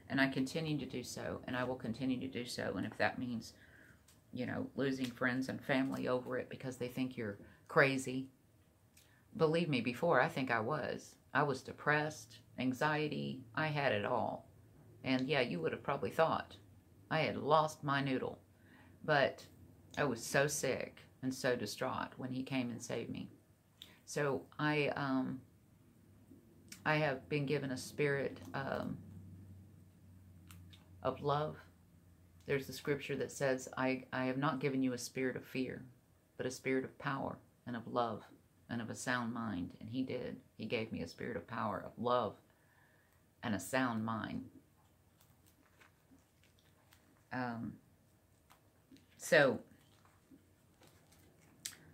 And 0.10 0.20
I 0.20 0.28
continue 0.28 0.78
to 0.78 0.86
do 0.86 1.04
so, 1.04 1.40
and 1.46 1.56
I 1.56 1.64
will 1.64 1.76
continue 1.76 2.20
to 2.20 2.28
do 2.28 2.46
so. 2.46 2.74
And 2.76 2.86
if 2.86 2.98
that 2.98 3.20
means, 3.20 3.54
you 4.34 4.46
know, 4.46 4.68
losing 4.76 5.06
friends 5.06 5.48
and 5.48 5.62
family 5.62 6.08
over 6.08 6.38
it 6.38 6.50
because 6.50 6.78
they 6.78 6.90
think 6.90 7.18
you're 7.18 7.38
crazy, 7.68 8.28
believe 9.38 9.70
me, 9.70 9.80
before 9.80 10.22
I 10.22 10.28
think 10.28 10.52
I 10.52 10.60
was. 10.60 11.16
I 11.34 11.44
was 11.44 11.62
depressed, 11.62 12.40
anxiety, 12.60 13.42
I 13.56 13.68
had 13.68 13.94
it 13.94 14.06
all 14.06 14.51
and 15.04 15.28
yeah, 15.28 15.42
you 15.42 15.60
would 15.60 15.72
have 15.72 15.84
probably 15.84 16.12
thought 16.12 16.56
I 17.10 17.20
had 17.20 17.38
lost 17.38 17.84
my 17.84 18.02
noodle. 18.02 18.40
But 19.04 19.44
I 19.98 20.04
was 20.04 20.24
so 20.24 20.48
sick 20.48 21.02
and 21.22 21.34
so 21.34 21.56
distraught 21.56 22.10
when 22.18 22.32
he 22.32 22.44
came 22.44 22.70
and 22.70 22.82
saved 22.82 23.10
me. 23.10 23.30
So 24.06 24.44
I, 24.60 24.88
um, 24.96 25.42
I 26.86 26.96
have 26.96 27.28
been 27.30 27.46
given 27.46 27.72
a 27.72 27.78
spirit 27.78 28.40
um, 28.54 28.98
of 31.04 31.22
love. 31.22 31.58
There's 32.46 32.68
the 32.68 32.74
scripture 32.74 33.16
that 33.18 33.32
says, 33.32 33.68
I, 33.78 34.04
I 34.14 34.26
have 34.26 34.38
not 34.38 34.60
given 34.60 34.84
you 34.84 34.94
a 34.94 34.98
spirit 34.98 35.36
of 35.36 35.46
fear, 35.46 35.84
but 36.38 36.46
a 36.46 36.52
spirit 36.52 36.84
of 36.84 36.98
power 36.98 37.38
and 37.68 37.76
of 37.76 37.88
love 37.88 38.24
and 38.70 38.82
of 38.82 38.90
a 38.90 38.96
sound 38.96 39.34
mind. 39.34 39.72
And 39.80 39.90
he 39.90 40.04
did. 40.04 40.38
He 40.58 40.66
gave 40.66 40.92
me 40.92 41.02
a 41.02 41.08
spirit 41.08 41.38
of 41.38 41.48
power, 41.48 41.84
of 41.86 41.92
love, 42.02 42.36
and 43.44 43.54
a 43.56 43.60
sound 43.60 44.04
mind. 44.06 44.46
Um, 47.34 47.74
so 49.18 49.60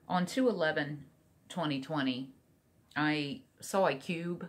on 0.08 0.25
211 0.25 1.03
2020, 1.50 2.29
I 2.96 3.41
saw 3.60 3.88
a 3.88 3.96
cube 3.96 4.48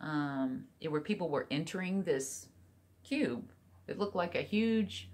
um, 0.00 0.64
where 0.88 1.00
people 1.00 1.28
were 1.28 1.46
entering 1.50 2.02
this 2.02 2.48
cube. 3.04 3.50
It 3.88 3.98
looked 3.98 4.16
like 4.16 4.34
a 4.34 4.42
huge 4.42 5.08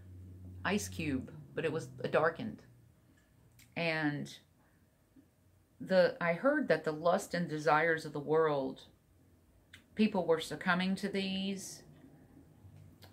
ice 0.65 0.89
cube, 0.89 1.33
but 1.55 1.65
it 1.65 1.73
was 1.73 1.87
darkened. 2.11 2.63
And 3.77 4.35
the 5.81 6.17
I 6.21 6.35
heard 6.35 6.69
that 6.69 6.85
the 6.85 6.93
lust 6.93 7.35
and 7.35 7.49
desires 7.49 8.05
of 8.05 8.13
the 8.13 8.21
world, 8.21 8.83
people 9.95 10.27
were 10.27 10.41
succumbing 10.41 10.97
to 10.97 11.09
these 11.09 11.82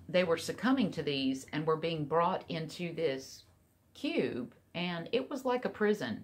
they 0.09 0.23
were 0.23 0.37
succumbing 0.37 0.89
to 0.91 1.03
these 1.03 1.45
and 1.53 1.65
were 1.65 1.77
being 1.77 2.03
brought 2.03 2.43
into 2.49 2.93
this 2.93 3.43
cube 3.93 4.55
and 4.73 5.07
it 5.11 5.29
was 5.29 5.45
like 5.45 5.65
a 5.65 5.69
prison. 5.69 6.23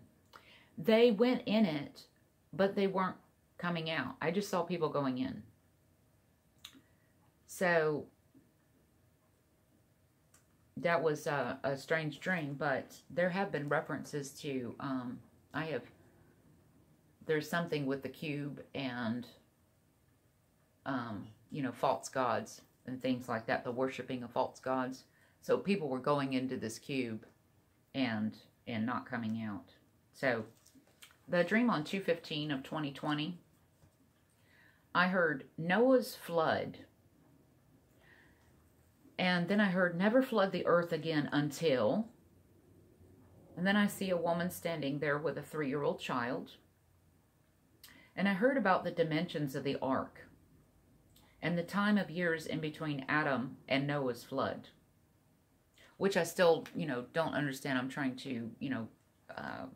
They 0.77 1.11
went 1.11 1.43
in 1.45 1.65
it, 1.65 2.03
but 2.51 2.75
they 2.75 2.87
weren't 2.87 3.15
coming 3.57 3.89
out. 3.91 4.15
I 4.21 4.31
just 4.31 4.49
saw 4.49 4.63
people 4.63 4.89
going 4.89 5.19
in. 5.19 5.41
So 7.47 8.05
that 10.77 11.01
was 11.01 11.27
a, 11.27 11.59
a 11.63 11.77
strange 11.77 12.19
dream, 12.19 12.55
but 12.57 12.95
there 13.09 13.29
have 13.29 13.51
been 13.51 13.69
references 13.69 14.31
to, 14.41 14.75
um, 14.79 15.19
I 15.53 15.65
have, 15.65 15.83
there's 17.25 17.49
something 17.49 17.85
with 17.85 18.03
the 18.03 18.09
cube 18.09 18.61
and, 18.73 19.27
um, 20.85 21.27
you 21.51 21.61
know, 21.61 21.71
false 21.71 22.09
gods 22.09 22.61
and 22.87 23.01
things 23.01 23.27
like 23.27 23.45
that, 23.47 23.63
the 23.63 23.71
worshiping 23.71 24.23
of 24.23 24.31
false 24.31 24.59
gods. 24.59 25.03
So 25.41 25.57
people 25.57 25.89
were 25.89 25.99
going 25.99 26.33
into 26.33 26.57
this 26.57 26.79
cube 26.79 27.25
and 27.93 28.35
and 28.67 28.85
not 28.85 29.09
coming 29.09 29.43
out. 29.43 29.71
So 30.13 30.45
the 31.27 31.43
dream 31.43 31.69
on 31.69 31.83
215 31.83 32.51
of 32.51 32.63
2020, 32.63 33.39
I 34.93 35.07
heard 35.07 35.45
Noah's 35.57 36.15
flood. 36.15 36.79
And 39.17 39.47
then 39.47 39.61
I 39.61 39.65
heard 39.65 39.97
never 39.97 40.21
flood 40.21 40.51
the 40.51 40.65
earth 40.65 40.91
again 40.91 41.29
until. 41.31 42.07
And 43.55 43.65
then 43.65 43.77
I 43.77 43.87
see 43.87 44.09
a 44.09 44.17
woman 44.17 44.49
standing 44.49 44.99
there 44.99 45.17
with 45.17 45.37
a 45.37 45.41
three-year-old 45.41 45.99
child. 45.99 46.51
And 48.15 48.27
I 48.27 48.33
heard 48.33 48.57
about 48.57 48.83
the 48.83 48.91
dimensions 48.91 49.55
of 49.55 49.63
the 49.63 49.77
ark 49.81 50.21
and 51.45 51.55
the 51.55 51.63
time 51.63 51.99
of 51.99 52.09
years 52.09 52.47
in 52.47 52.59
between 52.59 53.05
Adam 53.07 53.55
and 53.69 53.85
Noah's 53.85 54.23
flood, 54.23 54.69
which 55.97 56.17
I 56.17 56.23
still, 56.23 56.65
you 56.75 56.87
know, 56.87 57.05
don't 57.13 57.35
understand. 57.35 57.77
I'm 57.77 57.87
trying 57.87 58.15
to, 58.15 58.49
you 58.59 58.69
know, 58.71 58.87
uh, 59.37 59.67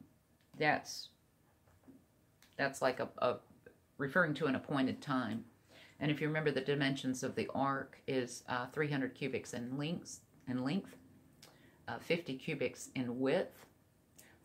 that's 0.57 1.09
that's 2.57 2.81
like 2.81 2.99
a, 2.99 3.07
a 3.19 3.35
referring 3.99 4.33
to 4.33 4.47
an 4.47 4.55
appointed 4.55 4.99
time. 4.99 5.45
And 5.99 6.09
if 6.09 6.19
you 6.19 6.25
remember, 6.25 6.49
the 6.49 6.59
dimensions 6.59 7.21
of 7.21 7.35
the 7.35 7.47
ark 7.53 8.01
is 8.07 8.43
uh, 8.49 8.65
300 8.73 9.13
cubics 9.13 9.53
in 9.53 9.77
length, 9.77 10.21
in 10.47 10.63
length, 10.63 10.95
uh, 11.87 11.99
50 11.99 12.35
cubics 12.39 12.89
in 12.95 13.19
width, 13.19 13.67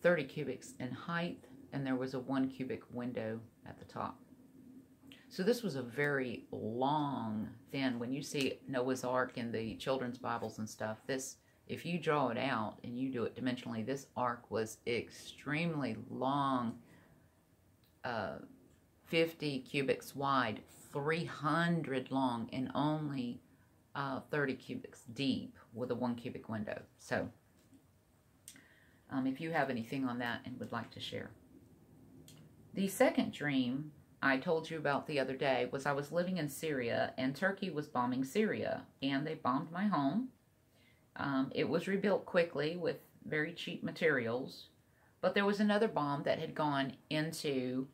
30 0.02 0.25
cubics 0.25 0.75
in 0.78 0.90
height, 0.90 1.43
and 1.73 1.87
there 1.87 1.97
was 1.97 2.12
a 2.12 2.19
one 2.21 2.50
cubic 2.50 2.83
window 2.93 3.40
at 3.66 3.78
the 3.78 3.87
top. 3.87 4.19
So 5.34 5.42
this 5.42 5.64
was 5.64 5.74
a 5.74 5.82
very 5.82 6.44
long, 6.52 7.48
thin. 7.72 7.98
When 7.98 8.12
you 8.12 8.22
see 8.22 8.60
Noah's 8.68 9.02
Ark 9.02 9.32
in 9.34 9.50
the 9.50 9.74
children's 9.74 10.16
Bibles 10.16 10.60
and 10.60 10.70
stuff, 10.70 10.98
this, 11.08 11.38
if 11.66 11.84
you 11.84 11.98
draw 11.98 12.28
it 12.28 12.38
out 12.38 12.76
and 12.84 12.96
you 12.96 13.10
do 13.10 13.24
it 13.24 13.34
dimensionally, 13.34 13.84
this 13.84 14.06
ark 14.16 14.48
was 14.48 14.78
extremely 14.86 15.96
long, 16.08 16.78
uh, 18.04 18.36
50 19.06 19.66
cubics 19.68 20.14
wide, 20.14 20.60
300 20.92 22.12
long, 22.12 22.48
and 22.52 22.70
only 22.76 23.40
uh, 23.96 24.20
30 24.30 24.54
cubics 24.54 25.00
deep 25.14 25.58
with 25.72 25.90
a 25.90 25.96
one 25.96 26.14
cubic 26.14 26.48
window. 26.48 26.80
So, 27.00 27.28
um, 29.10 29.26
if 29.26 29.40
you 29.40 29.50
have 29.50 29.68
anything 29.68 30.04
on 30.04 30.20
that 30.20 30.42
and 30.44 30.60
would 30.60 30.70
like 30.70 30.92
to 30.92 31.00
share. 31.00 31.32
The 32.74 32.86
second 32.86 33.32
dream 33.32 33.90
I 34.25 34.38
told 34.38 34.71
you 34.71 34.78
about 34.78 35.07
the 35.07 35.21
other 35.21 35.37
day 35.37 35.69
was 35.71 35.85
I 35.85 35.93
was 35.93 36.11
living 36.11 36.38
in 36.38 36.49
Syria 36.49 37.12
and 37.19 37.37
Turkey 37.37 37.69
was 37.69 37.88
bombing 37.88 38.25
Syria 38.25 38.81
and 39.02 39.26
they 39.26 39.35
bombed 39.35 39.71
my 39.71 39.85
home. 39.85 40.28
Um, 41.16 41.52
it 41.54 41.69
was 41.69 41.87
rebuilt 41.87 42.25
quickly 42.25 42.75
with 42.75 42.97
very 43.26 43.52
cheap 43.52 43.85
materials, 43.85 44.69
but 45.21 45.35
there 45.35 45.45
was 45.45 45.61
another 45.61 45.88
bomb 45.88 46.23
that 46.23 46.38
had 46.38 46.54
gone 46.54 46.95
into 47.11 47.87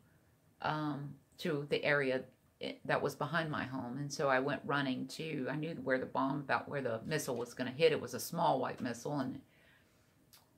um, 0.61 1.15
to 1.39 1.67
the 1.69 1.83
area 1.83 2.21
that 2.85 3.01
was 3.01 3.13
behind 3.13 3.51
my 3.51 3.65
home. 3.65 3.97
And 3.97 4.11
so 4.11 4.29
I 4.29 4.39
went 4.39 4.61
running 4.65 5.07
to, 5.07 5.47
I 5.49 5.57
knew 5.57 5.75
where 5.83 5.99
the 5.99 6.05
bomb, 6.05 6.39
about 6.39 6.69
where 6.69 6.81
the 6.81 7.01
missile 7.05 7.35
was 7.35 7.53
going 7.53 7.69
to 7.69 7.77
hit. 7.77 7.91
It 7.91 7.99
was 7.99 8.13
a 8.13 8.19
small 8.19 8.57
white 8.57 8.79
missile. 8.79 9.19
And 9.19 9.41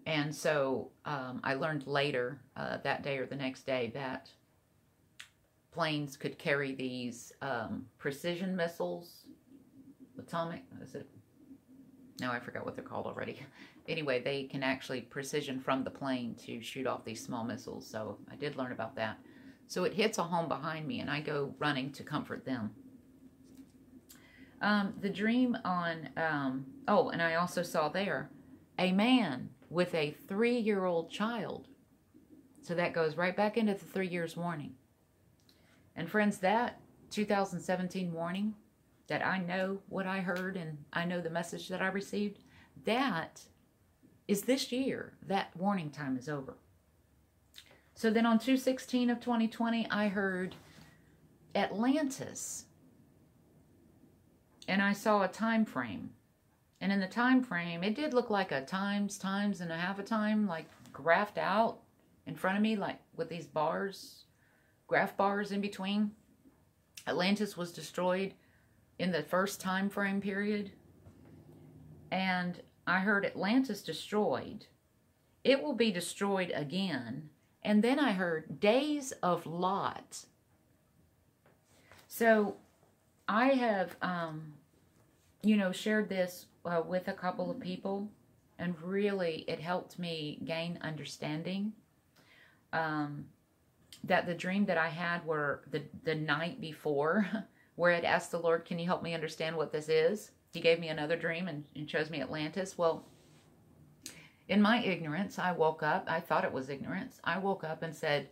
and 0.06 0.36
so 0.36 0.92
um, 1.06 1.40
I 1.44 1.56
learned 1.56 1.88
later 1.88 2.42
uh, 2.56 2.78
that 2.84 3.02
day 3.02 3.18
or 3.18 3.26
the 3.26 3.38
next 3.38 3.66
day 3.66 3.90
that 3.96 4.30
planes 5.74 6.16
could 6.16 6.38
carry 6.38 6.76
these 6.76 7.34
um, 7.42 7.86
precision 7.98 8.56
missiles, 8.56 9.26
atomic, 10.20 10.64
is 10.82 10.96
it? 10.96 11.10
No, 12.22 12.32
I 12.32 12.40
forgot 12.40 12.64
what 12.64 12.76
they're 12.76 12.84
called 12.84 13.06
already. 13.06 13.40
Anyway, 13.90 14.22
they 14.22 14.44
can 14.44 14.64
actually 14.64 15.02
precision 15.02 15.60
from 15.60 15.84
the 15.84 15.90
plane 15.90 16.34
to 16.36 16.62
shoot 16.62 16.88
off 16.88 17.04
these 17.04 17.22
small 17.22 17.44
missiles. 17.44 17.86
So 17.86 18.18
I 18.32 18.36
did 18.38 18.56
learn 18.56 18.72
about 18.72 18.96
that. 18.96 19.20
So 19.68 19.84
it 19.84 19.94
hits 19.94 20.18
a 20.20 20.24
home 20.24 20.48
behind 20.48 20.88
me, 20.88 21.02
and 21.02 21.12
I 21.12 21.20
go 21.20 21.54
running 21.60 21.92
to 21.92 22.04
comfort 22.04 22.46
them. 22.46 22.72
Um, 24.62 24.94
the 25.02 25.10
dream 25.10 25.58
on, 25.66 26.08
um, 26.16 26.66
oh, 26.88 27.10
and 27.10 27.22
I 27.22 27.36
also 27.36 27.62
saw 27.62 27.90
there 27.90 28.30
a 28.80 28.94
man 28.94 29.50
with 29.70 29.94
a 29.94 30.16
three 30.30 30.58
year 30.58 30.86
old 30.86 31.12
child. 31.12 31.68
So 32.62 32.74
that 32.76 32.94
goes 32.94 33.18
right 33.18 33.36
back 33.36 33.58
into 33.58 33.74
the 33.74 33.84
three 33.84 34.08
years 34.08 34.38
warning. 34.38 34.76
And 35.96 36.10
friends, 36.10 36.40
that 36.40 36.80
2017 37.12 38.12
warning 38.12 38.56
that 39.08 39.26
I 39.26 39.40
know 39.40 39.80
what 39.90 40.08
I 40.08 40.20
heard 40.20 40.58
and 40.58 40.78
I 40.92 41.06
know 41.06 41.22
the 41.22 41.30
message 41.30 41.68
that 41.70 41.82
I 41.82 41.88
received, 41.88 42.40
that 42.86 43.42
is 44.28 44.44
this 44.44 44.72
year. 44.72 45.14
That 45.28 45.56
warning 45.56 45.92
time 45.92 46.18
is 46.18 46.30
over. 46.30 46.56
So 47.96 48.10
then 48.10 48.26
on 48.26 48.40
216 48.40 49.10
of 49.10 49.20
2020, 49.20 49.88
I 49.90 50.08
heard 50.08 50.56
Atlantis. 51.54 52.66
And 54.68 54.82
I 54.82 54.94
saw 54.94 55.22
a 55.22 55.28
time 55.28 55.66
frame. 55.66 56.12
And 56.82 56.92
in 56.92 57.00
the 57.00 57.08
time 57.08 57.44
frame, 57.44 57.84
it 57.84 57.96
did 57.96 58.14
look 58.14 58.30
like 58.30 58.52
a 58.52 58.62
times, 58.62 59.18
times, 59.18 59.62
and 59.62 59.72
a 59.72 59.78
half 59.78 60.00
a 60.00 60.04
time, 60.04 60.48
like 60.48 60.66
graphed 60.92 61.38
out 61.38 61.80
in 62.26 62.36
front 62.36 62.58
of 62.58 62.64
me, 62.64 62.76
like 62.76 63.00
with 63.16 63.30
these 63.30 63.46
bars, 63.46 64.26
graph 64.88 65.16
bars 65.18 65.52
in 65.52 65.62
between. 65.62 66.12
Atlantis 67.08 67.58
was 67.58 67.72
destroyed 67.72 68.34
in 69.00 69.12
the 69.12 69.24
first 69.24 69.60
time 69.60 69.90
frame 69.90 70.22
period. 70.22 70.72
And 72.12 72.62
I 72.86 73.00
heard 73.00 73.26
Atlantis 73.26 73.82
destroyed. 73.82 74.68
It 75.44 75.62
will 75.62 75.74
be 75.74 75.92
destroyed 75.92 76.52
again 76.56 77.30
and 77.64 77.84
then 77.84 78.00
I 78.00 78.12
heard 78.12 78.60
days 78.60 79.14
of 79.24 79.46
Lot. 79.46 80.26
So 82.08 82.58
I 83.28 83.48
have, 83.48 83.96
um, 84.02 84.54
you 85.42 85.56
know, 85.56 85.72
shared 85.72 86.10
this 86.10 86.48
uh, 86.66 86.82
with 86.86 87.08
a 87.08 87.14
couple 87.14 87.50
of 87.50 87.60
people, 87.60 88.10
and 88.60 88.80
really 88.82 89.46
it 89.48 89.60
helped 89.60 89.98
me 89.98 90.40
gain 90.46 90.78
understanding. 90.82 91.74
Um, 92.74 93.26
that 94.04 94.26
the 94.26 94.34
dream 94.34 94.66
that 94.66 94.78
I 94.78 94.90
had 94.90 95.26
were 95.26 95.64
the, 95.72 95.84
the 96.04 96.16
night 96.16 96.60
before, 96.60 97.28
where 97.76 97.94
I'd 97.94 98.06
asked 98.06 98.32
the 98.32 98.40
Lord, 98.40 98.66
Can 98.66 98.80
you 98.80 98.86
help 98.86 99.04
me 99.04 99.14
understand 99.14 99.56
what 99.56 99.72
this 99.72 99.90
is? 99.90 100.32
He 100.52 100.60
gave 100.60 100.80
me 100.80 100.90
another 100.90 101.16
dream 101.16 101.48
and, 101.48 101.66
and 101.76 101.90
shows 101.90 102.10
me 102.10 102.22
Atlantis. 102.22 102.78
Well, 102.78 103.06
in 104.50 104.62
my 104.62 104.84
ignorance, 104.84 105.40
I 105.40 105.52
woke 105.52 105.82
up, 105.84 106.06
I 106.08 106.20
thought 106.20 106.44
it 106.44 106.52
was 106.52 106.70
ignorance. 106.70 107.20
I 107.24 107.40
woke 107.40 107.64
up 107.64 107.82
and 107.82 107.96
said, 107.96 108.30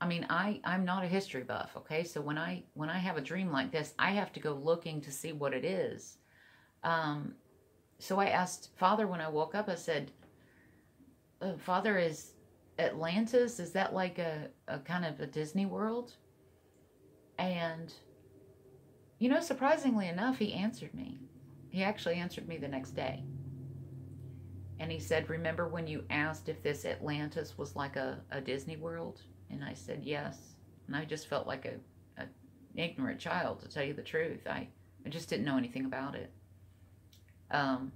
I 0.00 0.06
mean, 0.06 0.26
I, 0.30 0.60
I'm 0.64 0.84
not 0.84 1.04
a 1.04 1.08
history 1.08 1.42
buff, 1.42 1.72
okay? 1.76 2.04
So 2.04 2.20
when 2.20 2.38
I 2.38 2.62
when 2.74 2.88
I 2.88 2.98
have 2.98 3.16
a 3.16 3.22
dream 3.22 3.50
like 3.50 3.70
this, 3.70 3.94
I 3.98 4.12
have 4.12 4.32
to 4.32 4.40
go 4.40 4.54
looking 4.54 5.00
to 5.02 5.10
see 5.10 5.32
what 5.32 5.52
it 5.52 5.64
is. 5.64 6.18
Um, 6.84 7.34
so 7.98 8.18
I 8.18 8.26
asked 8.28 8.70
Father 8.76 9.06
when 9.06 9.20
I 9.20 9.28
woke 9.28 9.54
up, 9.54 9.68
I 9.68 9.74
said, 9.74 10.12
uh, 11.42 11.52
Father, 11.58 11.98
is 11.98 12.32
Atlantis, 12.80 13.60
is 13.60 13.72
that 13.72 13.94
like 13.94 14.18
a, 14.18 14.48
a 14.68 14.78
kind 14.78 15.04
of 15.04 15.20
a 15.20 15.26
Disney 15.26 15.66
world? 15.66 16.14
And, 17.38 17.92
you 19.18 19.28
know, 19.28 19.40
surprisingly 19.40 20.08
enough, 20.08 20.38
he 20.38 20.52
answered 20.52 20.94
me. 20.94 21.20
He 21.70 21.82
actually 21.82 22.16
answered 22.16 22.48
me 22.48 22.56
the 22.56 22.68
next 22.68 22.92
day. 22.92 23.22
And 24.78 24.90
he 24.90 24.98
said, 24.98 25.28
Remember 25.28 25.68
when 25.68 25.86
you 25.86 26.04
asked 26.10 26.48
if 26.48 26.62
this 26.62 26.84
Atlantis 26.84 27.58
was 27.58 27.76
like 27.76 27.96
a, 27.96 28.18
a 28.30 28.40
Disney 28.40 28.76
World? 28.76 29.20
And 29.50 29.62
I 29.62 29.74
said, 29.74 30.02
Yes. 30.02 30.38
And 30.86 30.96
I 30.96 31.04
just 31.04 31.28
felt 31.28 31.46
like 31.46 31.66
a, 31.66 32.22
a 32.22 32.26
ignorant 32.74 33.20
child, 33.20 33.60
to 33.60 33.68
tell 33.68 33.84
you 33.84 33.92
the 33.94 34.02
truth. 34.02 34.46
I, 34.46 34.68
I 35.04 35.08
just 35.10 35.28
didn't 35.28 35.44
know 35.44 35.58
anything 35.58 35.84
about 35.84 36.14
it. 36.14 36.32
Um, 37.50 37.92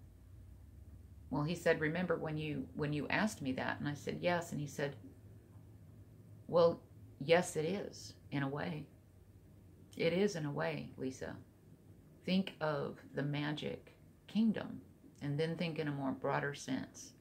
well, 1.34 1.42
he 1.42 1.56
said, 1.56 1.80
Remember 1.80 2.14
when 2.16 2.38
you 2.38 2.68
when 2.76 2.92
you 2.92 3.08
asked 3.08 3.42
me 3.42 3.50
that? 3.54 3.80
And 3.80 3.88
I 3.88 3.94
said, 3.94 4.18
Yes. 4.20 4.52
And 4.52 4.60
he 4.60 4.68
said, 4.68 4.94
Well, 6.46 6.80
yes, 7.18 7.56
it 7.56 7.64
is, 7.64 8.14
in 8.30 8.44
a 8.44 8.48
way. 8.48 8.86
It 9.96 10.12
is 10.12 10.36
in 10.36 10.46
a 10.46 10.52
way, 10.52 10.90
Lisa. 10.96 11.34
Think 12.24 12.54
of 12.60 13.00
the 13.14 13.24
magic 13.24 13.96
kingdom 14.28 14.80
and 15.22 15.36
then 15.36 15.56
think 15.56 15.80
in 15.80 15.88
a 15.88 15.92
more 15.92 16.12
broader 16.12 16.54
sense 16.54 17.14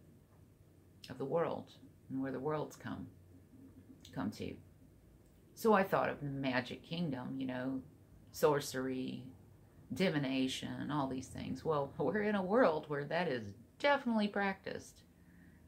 of 1.09 1.17
the 1.17 1.25
world 1.25 1.71
and 2.11 2.21
where 2.21 2.31
the 2.31 2.39
worlds 2.39 2.75
come 2.75 3.07
come 4.13 4.29
to. 4.29 4.53
So 5.55 5.73
I 5.73 5.81
thought 5.81 6.09
of 6.09 6.19
the 6.19 6.27
magic 6.27 6.83
kingdom, 6.83 7.33
you 7.39 7.47
know, 7.47 7.81
sorcery, 8.31 9.23
divination, 9.91 10.91
all 10.91 11.07
these 11.07 11.27
things. 11.27 11.65
Well, 11.65 11.91
we're 11.97 12.21
in 12.21 12.35
a 12.35 12.43
world 12.43 12.85
where 12.89 13.05
that 13.05 13.27
is 13.27 13.55
definitely 13.83 14.27
practiced. 14.27 15.01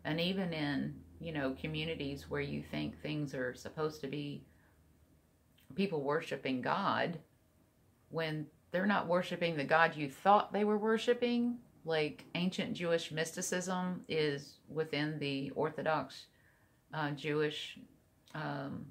And 0.04 0.20
even 0.20 0.54
in, 0.54 0.96
you 1.20 1.32
know, 1.32 1.56
communities 1.60 2.30
where 2.30 2.42
you 2.42 2.64
think 2.64 3.00
things 3.00 3.36
are 3.36 3.54
supposed 3.54 4.02
to 4.02 4.08
be 4.08 4.44
people 5.76 6.02
worshiping 6.02 6.62
God, 6.62 7.20
when 8.10 8.48
they're 8.72 8.86
not 8.86 9.08
worshiping 9.08 9.56
the 9.56 9.64
God 9.64 9.96
you 9.96 10.10
thought 10.10 10.52
they 10.52 10.64
were 10.64 10.78
worshiping, 10.78 11.58
like 11.84 12.26
ancient 12.34 12.74
Jewish 12.74 13.12
mysticism 13.12 14.02
is 14.08 14.60
within 14.70 15.20
the 15.20 15.52
Orthodox 15.52 16.28
uh, 16.94 17.12
Jewish, 17.12 17.78
um, 18.34 18.86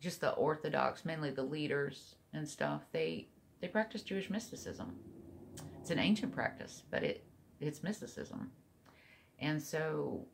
just 0.00 0.20
the 0.20 0.32
Orthodox, 0.32 1.04
mainly 1.04 1.30
the 1.30 1.42
leaders 1.42 2.16
and 2.32 2.46
stuff. 2.46 2.82
They 2.92 3.28
they 3.60 3.68
practice 3.68 4.02
Jewish 4.02 4.30
mysticism. 4.30 4.94
It's 5.80 5.90
an 5.90 5.98
ancient 5.98 6.32
practice, 6.32 6.82
but 6.90 7.02
it 7.02 7.24
it's 7.60 7.82
mysticism, 7.82 8.50
and 9.38 9.62
so 9.62 10.26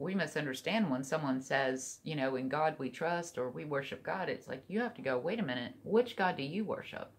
we 0.00 0.14
misunderstand 0.14 0.90
when 0.90 1.04
someone 1.04 1.42
says, 1.42 2.00
you 2.04 2.16
know, 2.16 2.36
in 2.36 2.48
God 2.48 2.74
we 2.78 2.88
trust 2.88 3.36
or 3.36 3.50
we 3.50 3.66
worship 3.66 4.02
God. 4.02 4.30
It's 4.30 4.48
like 4.48 4.64
you 4.66 4.80
have 4.80 4.94
to 4.94 5.02
go. 5.02 5.18
Wait 5.18 5.38
a 5.38 5.42
minute, 5.42 5.74
which 5.84 6.16
God 6.16 6.38
do 6.38 6.42
you 6.42 6.64
worship? 6.64 7.12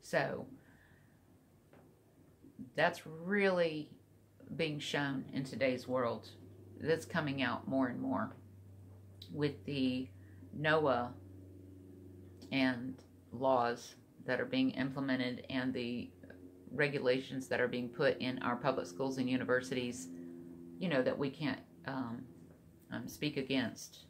So 0.00 0.46
that's 2.74 3.06
really 3.06 3.90
being 4.56 4.78
shown 4.78 5.24
in 5.34 5.44
today's 5.44 5.86
world. 5.86 6.30
That's 6.80 7.04
coming 7.04 7.42
out 7.42 7.68
more 7.68 7.88
and 7.88 8.00
more 8.00 8.34
with 9.30 9.64
the 9.66 10.08
Noah 10.54 11.12
and 12.50 12.94
laws 13.32 13.94
that 14.24 14.40
are 14.40 14.46
being 14.46 14.70
implemented 14.72 15.46
and 15.50 15.72
the 15.74 16.10
regulations 16.74 17.48
that 17.48 17.60
are 17.60 17.68
being 17.68 17.88
put 17.88 18.18
in 18.20 18.38
our 18.42 18.56
public 18.56 18.86
schools 18.86 19.18
and 19.18 19.28
universities, 19.30 20.08
you 20.78 20.88
know, 20.88 21.02
that 21.02 21.18
we 21.18 21.30
can't 21.30 21.60
um, 21.86 22.24
um, 22.92 23.08
speak 23.08 23.36
against. 23.38 24.00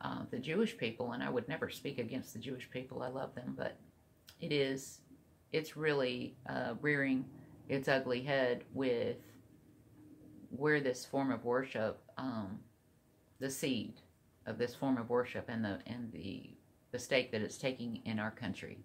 uh, 0.00 0.22
the 0.30 0.38
Jewish 0.38 0.76
people, 0.76 1.12
and 1.12 1.22
I 1.22 1.30
would 1.30 1.48
never 1.48 1.70
speak 1.70 1.98
against 1.98 2.32
the 2.32 2.38
Jewish 2.40 2.70
people. 2.70 3.02
I 3.02 3.08
love 3.08 3.34
them, 3.34 3.54
but 3.56 3.76
it 4.40 4.52
is, 4.52 5.00
it's 5.52 5.76
really 5.76 6.36
uh, 6.48 6.74
rearing 6.80 7.26
its 7.68 7.88
ugly 7.88 8.22
head 8.22 8.64
with 8.74 9.18
where 10.50 10.80
this 10.80 11.04
form 11.04 11.32
of 11.32 11.44
worship, 11.44 12.00
um, 12.18 12.60
the 13.40 13.50
seed 13.50 13.94
of 14.46 14.58
this 14.58 14.74
form 14.74 14.98
of 14.98 15.10
worship, 15.10 15.46
and 15.48 15.64
the 15.64 15.80
and 15.86 16.12
the 16.12 16.50
the 16.92 16.98
stake 16.98 17.32
that 17.32 17.42
it's 17.42 17.58
taking 17.58 18.00
in 18.06 18.18
our 18.18 18.30
country, 18.30 18.78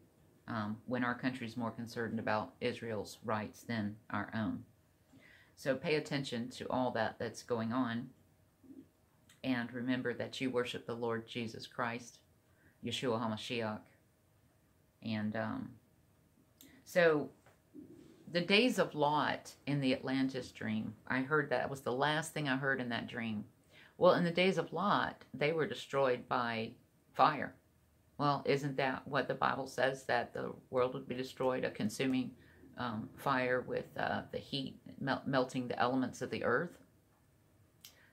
um, 0.48 0.78
when 0.86 1.04
our 1.04 1.16
country 1.16 1.48
is 1.48 1.58
more 1.58 1.72
concerned 1.72 2.20
about 2.20 2.54
Israel's 2.62 3.18
rights 3.24 3.64
than 3.64 3.96
our 4.10 4.30
own. 4.36 4.64
So 5.56 5.76
pay 5.76 5.96
attention 5.96 6.50
to 6.52 6.66
all 6.70 6.92
that 6.92 7.18
that's 7.20 7.44
going 7.44 7.72
on 7.72 8.10
and 9.44 9.72
remember 9.74 10.14
that 10.14 10.40
you 10.40 10.50
worship 10.50 10.86
the 10.86 10.96
Lord 10.96 11.28
Jesus 11.28 11.68
Christ, 11.68 12.20
Yeshua 12.84 13.22
HaMashiach. 13.22 13.82
And 15.04 15.36
um, 15.36 15.70
so 16.86 17.30
the 18.32 18.42
days 18.42 18.80
of 18.80 18.96
Lot 18.96 19.54
in 19.68 19.82
the 19.82 19.94
Atlantis 19.94 20.52
dream, 20.52 20.94
I 21.08 21.20
heard 21.22 21.50
that 21.50 21.70
was 21.70 21.82
the 21.82 21.92
last 21.92 22.34
thing 22.34 22.48
I 22.48 22.56
heard 22.56 22.80
in 22.80 22.90
that 22.90 23.08
dream. 23.08 23.44
Well, 23.98 24.14
in 24.14 24.24
the 24.24 24.32
days 24.32 24.58
of 24.58 24.74
Lot, 24.74 25.24
they 25.34 25.52
were 25.52 25.68
destroyed 25.68 26.28
by 26.28 26.72
fire. 27.14 27.54
Well, 28.24 28.42
isn't 28.46 28.78
that 28.78 29.06
what 29.06 29.28
the 29.28 29.34
Bible 29.34 29.68
says 29.68 30.06
that 30.06 30.34
the 30.34 30.54
world 30.70 30.94
would 30.94 31.10
be 31.10 31.14
destroyed, 31.14 31.66
a 31.66 31.70
consuming 31.70 32.32
um, 32.78 33.10
fire 33.18 33.66
with 33.68 33.88
uh, 33.98 34.22
the 34.32 34.38
heat 34.38 34.80
mel 35.02 35.22
melting 35.26 35.68
the 35.68 35.78
elements 35.78 36.22
of 36.22 36.30
the 36.30 36.46
earth? 36.46 36.78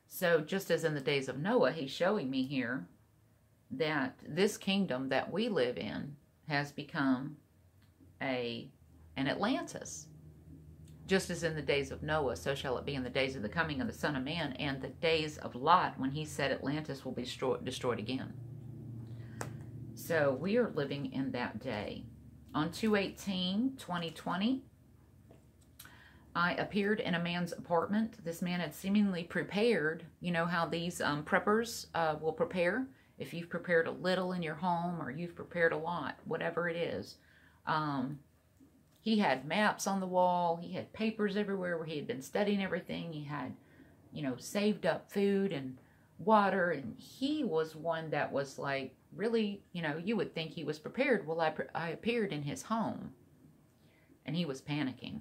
So, 0.08 0.40
just 0.40 0.68
as 0.72 0.82
in 0.82 0.94
the 0.94 1.00
days 1.00 1.28
of 1.28 1.38
Noah, 1.38 1.70
he's 1.70 1.92
showing 1.92 2.28
me 2.28 2.42
here 2.42 2.88
that 3.70 4.18
this 4.26 4.56
kingdom 4.56 5.10
that 5.10 5.32
we 5.32 5.48
live 5.48 5.78
in 5.78 6.16
has 6.48 6.72
become 6.72 7.36
a 8.20 8.68
an 9.16 9.28
Atlantis. 9.28 10.08
Just 11.06 11.30
as 11.30 11.44
in 11.44 11.54
the 11.54 11.62
days 11.62 11.92
of 11.92 12.02
Noah, 12.02 12.34
so 12.34 12.56
shall 12.56 12.78
it 12.78 12.84
be 12.84 12.96
in 12.96 13.04
the 13.04 13.10
days 13.10 13.36
of 13.36 13.42
the 13.42 13.48
coming 13.48 13.80
of 13.80 13.86
the 13.86 13.92
Son 13.92 14.16
of 14.16 14.24
Man 14.24 14.54
and 14.54 14.82
the 14.82 14.88
days 14.88 15.38
of 15.38 15.54
Lot 15.54 16.00
when 16.00 16.10
he 16.10 16.24
said 16.24 16.50
Atlantis 16.50 17.04
will 17.04 17.12
be 17.12 17.22
destroyed, 17.22 17.64
destroyed 17.64 18.00
again. 18.00 18.32
So 20.10 20.36
we 20.40 20.56
are 20.56 20.72
living 20.74 21.12
in 21.12 21.30
that 21.30 21.60
day. 21.60 22.02
On 22.52 22.72
218 22.72 23.76
2020, 23.78 24.64
I 26.34 26.54
appeared 26.54 26.98
in 26.98 27.14
a 27.14 27.22
man's 27.22 27.52
apartment. 27.52 28.24
This 28.24 28.42
man 28.42 28.58
had 28.58 28.74
seemingly 28.74 29.22
prepared, 29.22 30.02
you 30.20 30.32
know 30.32 30.46
how 30.46 30.66
these 30.66 31.00
um, 31.00 31.22
preppers 31.22 31.86
uh, 31.94 32.16
will 32.20 32.32
prepare? 32.32 32.88
If 33.20 33.32
you've 33.32 33.48
prepared 33.48 33.86
a 33.86 33.92
little 33.92 34.32
in 34.32 34.42
your 34.42 34.56
home 34.56 35.00
or 35.00 35.12
you've 35.12 35.36
prepared 35.36 35.72
a 35.72 35.78
lot, 35.78 36.18
whatever 36.24 36.68
it 36.68 36.76
is. 36.76 37.14
Um, 37.68 38.18
he 39.02 39.20
had 39.20 39.46
maps 39.46 39.86
on 39.86 40.00
the 40.00 40.06
wall. 40.06 40.58
He 40.60 40.72
had 40.72 40.92
papers 40.92 41.36
everywhere 41.36 41.78
where 41.78 41.86
he 41.86 41.94
had 41.94 42.08
been 42.08 42.20
studying 42.20 42.64
everything. 42.64 43.12
He 43.12 43.22
had, 43.22 43.54
you 44.12 44.22
know, 44.24 44.34
saved 44.38 44.86
up 44.86 45.12
food 45.12 45.52
and 45.52 45.78
water. 46.18 46.72
And 46.72 46.96
he 46.98 47.44
was 47.44 47.76
one 47.76 48.10
that 48.10 48.32
was 48.32 48.58
like, 48.58 48.96
really, 49.14 49.62
you 49.72 49.82
know, 49.82 49.96
you 49.96 50.16
would 50.16 50.34
think 50.34 50.52
he 50.52 50.64
was 50.64 50.78
prepared. 50.78 51.26
Well, 51.26 51.40
I, 51.40 51.52
I 51.74 51.88
appeared 51.90 52.32
in 52.32 52.42
his 52.42 52.62
home 52.62 53.12
and 54.24 54.36
he 54.36 54.44
was 54.44 54.60
panicking. 54.60 55.20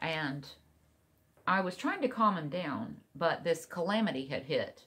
And 0.00 0.46
I 1.46 1.60
was 1.60 1.76
trying 1.76 2.02
to 2.02 2.08
calm 2.08 2.36
him 2.36 2.48
down, 2.48 2.96
but 3.14 3.44
this 3.44 3.66
calamity 3.66 4.26
had 4.26 4.42
hit. 4.42 4.84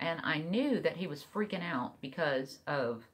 And 0.00 0.20
I 0.24 0.38
knew 0.38 0.80
that 0.80 0.96
he 0.96 1.06
was 1.06 1.24
freaking 1.34 1.62
out 1.62 2.00
because 2.00 2.58
of 2.66 3.04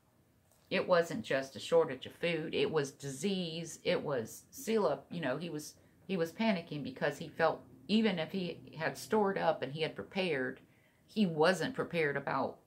it 0.71 0.87
wasn't 0.87 1.25
just 1.25 1.57
a 1.57 1.61
shortage 1.61 2.07
of 2.07 2.13
food, 2.13 2.55
it 2.55 2.71
was 2.71 2.91
disease, 2.91 3.79
it 3.85 4.03
was 4.03 4.45
seal 4.51 4.87
up, 4.87 5.07
you 5.11 5.21
know, 5.21 5.37
he 5.37 5.51
was 5.51 5.75
he 6.07 6.17
was 6.17 6.33
panicking 6.33 6.83
because 6.83 7.19
he 7.19 7.29
felt 7.29 7.63
even 7.87 8.19
if 8.19 8.33
he 8.33 8.59
had 8.79 8.97
stored 8.97 9.39
up 9.39 9.63
and 9.63 9.73
he 9.73 9.83
had 9.83 9.95
prepared, 9.95 10.61
he 11.07 11.27
wasn't 11.27 11.75
prepared 11.75 12.17
about 12.17 12.59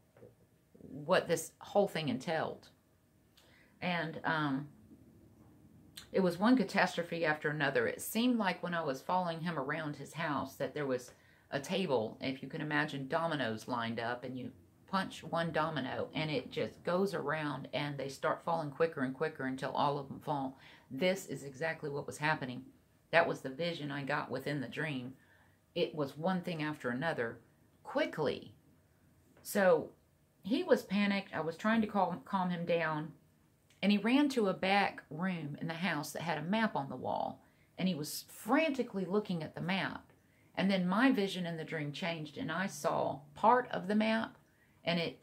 what 0.91 1.27
this 1.27 1.51
whole 1.59 1.87
thing 1.87 2.09
entailed. 2.09 2.69
And 3.81 4.19
um 4.23 4.67
it 6.11 6.21
was 6.21 6.37
one 6.37 6.57
catastrophe 6.57 7.25
after 7.25 7.49
another. 7.49 7.87
It 7.87 8.01
seemed 8.01 8.37
like 8.37 8.61
when 8.61 8.73
I 8.73 8.83
was 8.83 9.01
following 9.01 9.39
him 9.39 9.57
around 9.57 9.95
his 9.95 10.13
house 10.13 10.55
that 10.55 10.73
there 10.73 10.85
was 10.85 11.11
a 11.51 11.59
table, 11.59 12.17
if 12.19 12.43
you 12.43 12.49
can 12.49 12.59
imagine 12.59 13.07
dominoes 13.07 13.67
lined 13.69 13.99
up, 13.99 14.25
and 14.25 14.37
you 14.37 14.51
punch 14.91 15.23
one 15.23 15.51
domino 15.53 16.09
and 16.13 16.29
it 16.29 16.51
just 16.51 16.83
goes 16.83 17.13
around 17.13 17.69
and 17.73 17.97
they 17.97 18.09
start 18.09 18.43
falling 18.43 18.69
quicker 18.69 19.01
and 19.01 19.15
quicker 19.15 19.45
until 19.45 19.71
all 19.71 19.97
of 19.97 20.09
them 20.09 20.19
fall. 20.19 20.59
This 20.91 21.27
is 21.27 21.45
exactly 21.45 21.89
what 21.89 22.05
was 22.05 22.17
happening. 22.17 22.63
That 23.11 23.27
was 23.27 23.39
the 23.39 23.49
vision 23.49 23.89
I 23.89 24.03
got 24.03 24.29
within 24.29 24.59
the 24.59 24.67
dream. 24.67 25.13
It 25.75 25.95
was 25.95 26.17
one 26.17 26.41
thing 26.41 26.61
after 26.61 26.89
another 26.89 27.37
quickly. 27.83 28.53
So 29.43 29.91
he 30.43 30.63
was 30.63 30.83
panicked. 30.83 31.33
I 31.33 31.41
was 31.41 31.55
trying 31.55 31.81
to 31.81 31.87
calm, 31.87 32.21
calm 32.25 32.49
him 32.49 32.65
down 32.65 33.13
and 33.81 33.91
he 33.91 33.97
ran 33.97 34.29
to 34.29 34.47
a 34.47 34.53
back 34.53 35.03
room 35.09 35.57
in 35.59 35.67
the 35.67 35.73
house 35.73 36.11
that 36.11 36.21
had 36.21 36.37
a 36.37 36.43
map 36.43 36.75
on 36.75 36.89
the 36.89 36.95
wall, 36.95 37.41
and 37.77 37.87
he 37.87 37.95
was 37.95 38.25
frantically 38.27 39.05
looking 39.05 39.41
at 39.41 39.55
the 39.55 39.61
map. 39.61 40.11
And 40.55 40.69
then 40.69 40.87
my 40.87 41.11
vision 41.11 41.45
in 41.45 41.57
the 41.57 41.63
dream 41.63 41.91
changed, 41.91 42.37
and 42.37 42.51
I 42.51 42.67
saw 42.67 43.19
part 43.33 43.67
of 43.71 43.87
the 43.87 43.95
map, 43.95 44.37
and 44.83 44.99
it 44.99 45.19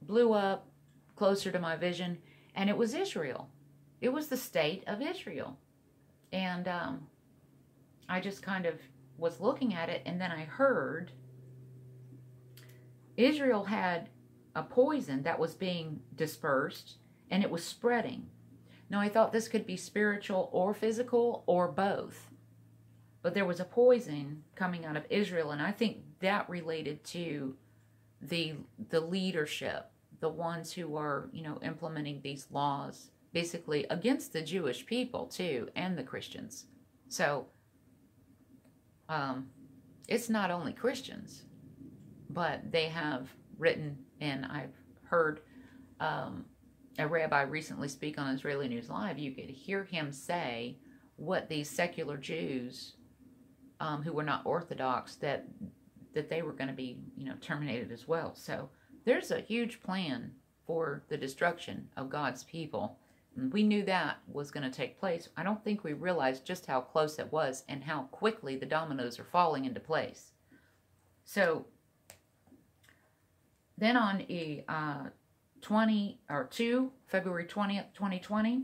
blew 0.00 0.32
up 0.32 0.68
closer 1.16 1.50
to 1.50 1.58
my 1.58 1.74
vision, 1.74 2.18
and 2.54 2.70
it 2.70 2.76
was 2.76 2.94
Israel. 2.94 3.48
It 4.00 4.10
was 4.10 4.28
the 4.28 4.36
state 4.36 4.84
of 4.86 5.02
Israel. 5.02 5.58
And 6.32 6.68
um, 6.68 7.06
I 8.08 8.20
just 8.20 8.42
kind 8.42 8.66
of 8.66 8.74
was 9.18 9.40
looking 9.40 9.74
at 9.74 9.88
it, 9.88 10.02
and 10.06 10.20
then 10.20 10.30
I 10.30 10.44
heard 10.44 11.10
Israel 13.22 13.64
had 13.64 14.08
a 14.54 14.62
poison 14.62 15.22
that 15.22 15.38
was 15.38 15.54
being 15.54 16.00
dispersed 16.14 16.96
and 17.30 17.42
it 17.42 17.50
was 17.50 17.64
spreading. 17.64 18.26
Now, 18.90 19.00
I 19.00 19.08
thought 19.08 19.32
this 19.32 19.48
could 19.48 19.66
be 19.66 19.76
spiritual 19.76 20.50
or 20.52 20.74
physical 20.74 21.44
or 21.46 21.68
both. 21.68 22.30
But 23.22 23.34
there 23.34 23.46
was 23.46 23.60
a 23.60 23.64
poison 23.64 24.42
coming 24.54 24.84
out 24.84 24.96
of 24.96 25.06
Israel, 25.08 25.52
and 25.52 25.62
I 25.62 25.70
think 25.70 25.98
that 26.20 26.50
related 26.50 27.04
to 27.04 27.56
the 28.20 28.54
the 28.90 29.00
leadership, 29.00 29.90
the 30.20 30.28
ones 30.28 30.72
who 30.72 30.96
are, 30.96 31.30
you 31.32 31.42
know, 31.42 31.58
implementing 31.62 32.20
these 32.20 32.48
laws 32.50 33.10
basically 33.32 33.86
against 33.88 34.32
the 34.32 34.42
Jewish 34.42 34.84
people 34.84 35.26
too 35.26 35.68
and 35.74 35.96
the 35.96 36.02
Christians. 36.02 36.66
So 37.08 37.46
um, 39.08 39.48
it's 40.08 40.28
not 40.28 40.50
only 40.50 40.72
Christians, 40.72 41.44
but 42.32 42.70
they 42.70 42.86
have 42.88 43.28
written, 43.58 43.96
and 44.20 44.44
I've 44.46 44.74
heard 45.04 45.40
um, 46.00 46.44
a 46.98 47.06
rabbi 47.06 47.42
recently 47.42 47.88
speak 47.88 48.18
on 48.18 48.34
Israeli 48.34 48.68
News 48.68 48.90
Live, 48.90 49.18
you 49.18 49.32
could 49.32 49.50
hear 49.50 49.84
him 49.84 50.12
say 50.12 50.76
what 51.16 51.48
these 51.48 51.68
secular 51.70 52.16
Jews 52.16 52.94
um, 53.80 54.02
who 54.02 54.12
were 54.12 54.22
not 54.22 54.46
Orthodox 54.46 55.16
that 55.16 55.46
that 56.14 56.28
they 56.28 56.42
were 56.42 56.52
going 56.52 56.68
to 56.68 56.74
be, 56.74 56.98
you 57.16 57.24
know, 57.24 57.34
terminated 57.40 57.90
as 57.90 58.06
well. 58.06 58.34
So 58.34 58.68
there's 59.06 59.30
a 59.30 59.40
huge 59.40 59.82
plan 59.82 60.32
for 60.66 61.04
the 61.08 61.16
destruction 61.16 61.88
of 61.96 62.10
God's 62.10 62.44
people. 62.44 62.98
And 63.34 63.50
we 63.50 63.62
knew 63.62 63.82
that 63.84 64.18
was 64.30 64.50
going 64.50 64.70
to 64.70 64.76
take 64.76 65.00
place. 65.00 65.30
I 65.38 65.42
don't 65.42 65.64
think 65.64 65.84
we 65.84 65.94
realized 65.94 66.44
just 66.44 66.66
how 66.66 66.82
close 66.82 67.18
it 67.18 67.32
was 67.32 67.64
and 67.68 67.82
how 67.82 68.02
quickly 68.10 68.56
the 68.56 68.66
dominoes 68.66 69.18
are 69.18 69.24
falling 69.24 69.64
into 69.64 69.80
place. 69.80 70.32
So 71.24 71.64
then 73.82 73.96
on 73.96 74.20
a 74.28 74.64
uh, 74.68 75.06
20 75.60 76.20
or 76.30 76.44
2, 76.44 76.92
February 77.06 77.46
20th, 77.46 77.92
2020, 77.94 78.62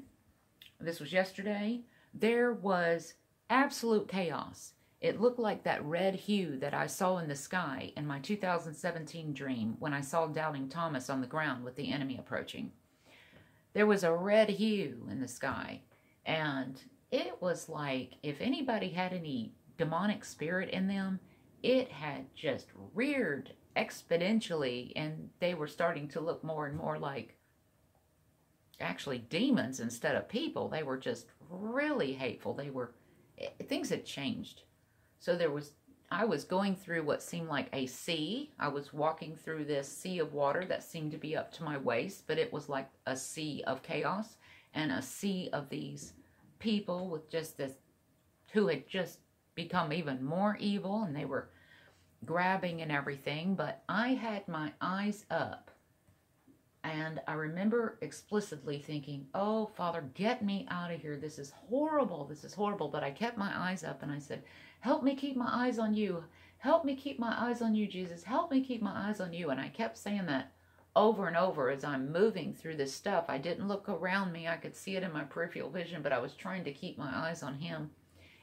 this 0.80 1.00
was 1.00 1.12
yesterday, 1.12 1.80
there 2.14 2.52
was 2.52 3.14
absolute 3.50 4.08
chaos. 4.08 4.74
It 5.00 5.20
looked 5.20 5.38
like 5.38 5.64
that 5.64 5.84
red 5.84 6.14
hue 6.14 6.56
that 6.58 6.74
I 6.74 6.86
saw 6.86 7.18
in 7.18 7.28
the 7.28 7.36
sky 7.36 7.92
in 7.96 8.06
my 8.06 8.20
2017 8.20 9.32
dream 9.32 9.76
when 9.78 9.92
I 9.92 10.00
saw 10.00 10.26
Doubting 10.26 10.68
Thomas 10.68 11.10
on 11.10 11.20
the 11.20 11.26
ground 11.26 11.64
with 11.64 11.76
the 11.76 11.90
enemy 11.90 12.16
approaching. 12.18 12.70
There 13.74 13.86
was 13.86 14.04
a 14.04 14.14
red 14.14 14.48
hue 14.48 15.06
in 15.10 15.20
the 15.20 15.28
sky, 15.28 15.82
and 16.26 16.80
it 17.10 17.40
was 17.40 17.68
like 17.68 18.14
if 18.22 18.40
anybody 18.40 18.90
had 18.90 19.12
any 19.12 19.52
demonic 19.76 20.24
spirit 20.24 20.70
in 20.70 20.88
them, 20.88 21.20
it 21.62 21.90
had 21.90 22.26
just 22.34 22.68
reared 22.94 23.52
exponentially 23.76 24.92
and 24.96 25.30
they 25.40 25.54
were 25.54 25.66
starting 25.66 26.08
to 26.08 26.20
look 26.20 26.42
more 26.42 26.66
and 26.66 26.76
more 26.76 26.98
like 26.98 27.36
actually 28.80 29.18
demons 29.18 29.80
instead 29.80 30.16
of 30.16 30.28
people. 30.28 30.68
They 30.68 30.82
were 30.82 30.96
just 30.96 31.26
really 31.48 32.12
hateful. 32.12 32.54
They 32.54 32.70
were, 32.70 32.92
eh, 33.38 33.48
things 33.68 33.90
had 33.90 34.04
changed. 34.04 34.62
So 35.18 35.36
there 35.36 35.50
was 35.50 35.72
I 36.10 36.24
was 36.24 36.44
going 36.44 36.74
through 36.74 37.02
what 37.02 37.22
seemed 37.22 37.48
like 37.48 37.68
a 37.72 37.84
sea. 37.84 38.50
I 38.58 38.68
was 38.68 38.94
walking 38.94 39.36
through 39.36 39.66
this 39.66 39.86
sea 39.86 40.20
of 40.20 40.32
water 40.32 40.64
that 40.64 40.82
seemed 40.82 41.12
to 41.12 41.18
be 41.18 41.36
up 41.36 41.52
to 41.52 41.62
my 41.62 41.76
waist, 41.76 42.24
but 42.26 42.38
it 42.38 42.50
was 42.50 42.68
like 42.68 42.88
a 43.06 43.14
sea 43.14 43.62
of 43.66 43.82
chaos 43.82 44.38
and 44.72 44.90
a 44.90 45.02
sea 45.02 45.50
of 45.52 45.68
these 45.68 46.14
people 46.60 47.10
with 47.10 47.28
just 47.30 47.58
this 47.58 47.74
who 48.52 48.68
had 48.68 48.88
just 48.88 49.18
become 49.54 49.92
even 49.92 50.24
more 50.24 50.56
evil 50.58 51.02
and 51.02 51.14
they 51.14 51.26
were 51.26 51.50
grabbing 52.24 52.82
and 52.82 52.92
everything. 52.92 53.54
But 53.54 53.82
I 53.88 54.08
had 54.08 54.48
my 54.48 54.72
eyes 54.80 55.24
up 55.30 55.70
and 56.84 57.20
I 57.26 57.32
remember 57.34 57.98
explicitly 58.00 58.78
thinking, 58.78 59.26
oh, 59.34 59.66
Father, 59.66 60.08
get 60.14 60.44
me 60.44 60.66
out 60.70 60.92
of 60.92 61.00
here. 61.00 61.16
This 61.16 61.38
is 61.38 61.50
horrible. 61.50 62.24
This 62.24 62.44
is 62.44 62.54
horrible. 62.54 62.88
But 62.88 63.02
I 63.02 63.10
kept 63.10 63.36
my 63.36 63.52
eyes 63.54 63.84
up 63.84 64.02
and 64.02 64.12
I 64.12 64.18
said, 64.18 64.42
help 64.80 65.02
me 65.02 65.14
keep 65.14 65.36
my 65.36 65.50
eyes 65.50 65.78
on 65.78 65.94
you. 65.94 66.24
Help 66.58 66.84
me 66.84 66.94
keep 66.96 67.18
my 67.18 67.34
eyes 67.38 67.62
on 67.62 67.74
you, 67.74 67.86
Jesus. 67.86 68.22
Help 68.22 68.50
me 68.50 68.64
keep 68.64 68.82
my 68.82 69.08
eyes 69.08 69.20
on 69.20 69.32
you. 69.32 69.50
And 69.50 69.60
I 69.60 69.68
kept 69.68 69.98
saying 69.98 70.26
that 70.26 70.52
over 70.96 71.28
and 71.28 71.36
over 71.36 71.70
as 71.70 71.84
I'm 71.84 72.12
moving 72.12 72.52
through 72.52 72.76
this 72.76 72.92
stuff. 72.92 73.26
I 73.28 73.38
didn't 73.38 73.68
look 73.68 73.88
around 73.88 74.32
me. 74.32 74.48
I 74.48 74.56
could 74.56 74.74
see 74.74 74.96
it 74.96 75.02
in 75.02 75.12
my 75.12 75.24
peripheral 75.24 75.70
vision, 75.70 76.02
but 76.02 76.12
I 76.12 76.18
was 76.18 76.34
trying 76.34 76.64
to 76.64 76.72
keep 76.72 76.98
my 76.98 77.10
eyes 77.12 77.42
on 77.42 77.54
him 77.54 77.90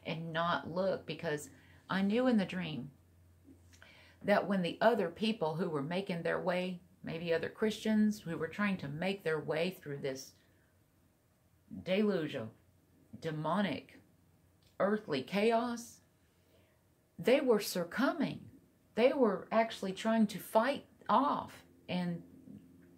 and 0.05 0.31
not 0.31 0.71
look 0.71 1.05
because 1.05 1.49
I 1.89 2.01
knew 2.01 2.27
in 2.27 2.38
the 2.38 2.45
dream 2.45 2.91
that 4.25 4.47
when 4.47 4.61
the 4.61 4.77
other 4.81 5.09
people 5.09 5.55
who 5.55 5.69
were 5.69 5.81
making 5.81 6.21
their 6.21 6.41
way 6.41 6.81
maybe 7.05 7.33
other 7.33 7.49
Christians 7.49 8.19
who 8.19 8.38
were 8.38 8.47
trying 8.47 8.77
to 8.77 8.88
make 8.88 9.23
their 9.23 9.39
way 9.39 9.77
through 9.81 9.97
this 9.97 10.31
deluge 11.83 12.35
of 12.35 12.49
demonic, 13.21 13.99
earthly 14.79 15.21
chaos, 15.21 15.99
they 17.19 17.39
were 17.39 17.59
succumbing. 17.59 18.39
They 18.95 19.13
were 19.13 19.47
actually 19.51 19.93
trying 19.93 20.27
to 20.27 20.39
fight 20.39 20.85
off 21.07 21.63
and 21.88 22.21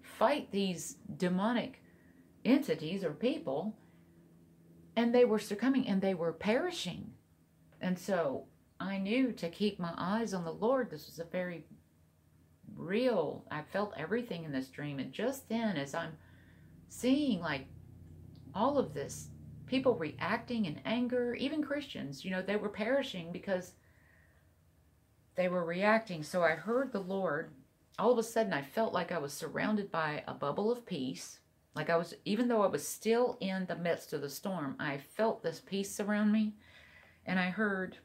fight 0.02 0.52
these 0.52 0.98
demonic 1.18 1.84
entities 2.46 3.04
or 3.04 3.12
people, 3.12 3.76
and 4.96 5.14
they 5.14 5.26
were 5.26 5.40
succumbing 5.40 5.88
and 5.88 6.02
they 6.02 6.14
were 6.14 6.32
perishing. 6.32 7.12
And 7.82 8.00
so 8.00 8.46
I 8.80 8.98
knew 8.98 9.32
to 9.34 9.50
keep 9.50 9.80
my 9.80 9.94
eyes 9.98 10.34
on 10.34 10.44
the 10.44 10.54
Lord, 10.54 10.90
this 10.90 11.08
was 11.08 11.20
a 11.20 11.24
very 11.24 11.66
real. 12.76 13.46
I 13.50 13.62
felt 13.62 13.94
everything 13.98 14.44
in 14.44 14.52
this 14.52 14.68
dream. 14.68 15.00
And 15.00 15.12
just 15.12 15.50
then, 15.50 15.78
as 15.78 15.96
I'm 15.96 16.18
seeing 16.90 17.42
like 17.42 17.66
all 18.54 18.78
of 18.78 18.94
this, 18.94 19.30
people 19.66 19.96
reacting 19.96 20.66
in 20.66 20.80
anger, 20.86 21.36
even 21.36 21.64
Christians, 21.64 22.24
you 22.24 22.32
know, 22.32 22.42
they 22.42 22.56
were 22.56 22.70
perishing 22.70 23.32
because 23.32 23.74
they 25.36 25.50
were 25.50 25.66
reacting. 25.66 26.24
So 26.24 26.44
I 26.44 26.52
heard 26.52 26.92
the 26.92 27.00
Lord. 27.00 27.52
All 28.00 28.12
of 28.12 28.20
a 28.20 28.24
sudden, 28.24 28.54
I 28.54 28.62
felt 28.62 28.94
like 28.94 29.12
I 29.12 29.18
was 29.18 29.34
surrounded 29.34 29.92
by 29.92 30.24
a 30.28 30.34
bubble 30.34 30.72
of 30.72 30.86
peace. 30.86 31.40
Like 31.76 31.90
I 31.90 31.98
was, 31.98 32.14
even 32.26 32.48
though 32.48 32.64
I 32.64 32.68
was 32.68 32.88
still 32.88 33.38
in 33.40 33.66
the 33.66 33.76
midst 33.76 34.14
of 34.14 34.22
the 34.22 34.30
storm, 34.30 34.76
I 34.80 34.98
felt 34.98 35.44
this 35.44 35.60
peace 35.60 36.00
around 36.00 36.32
me. 36.32 36.54
And 37.26 37.40
I 37.40 37.50
heard, 37.50 37.98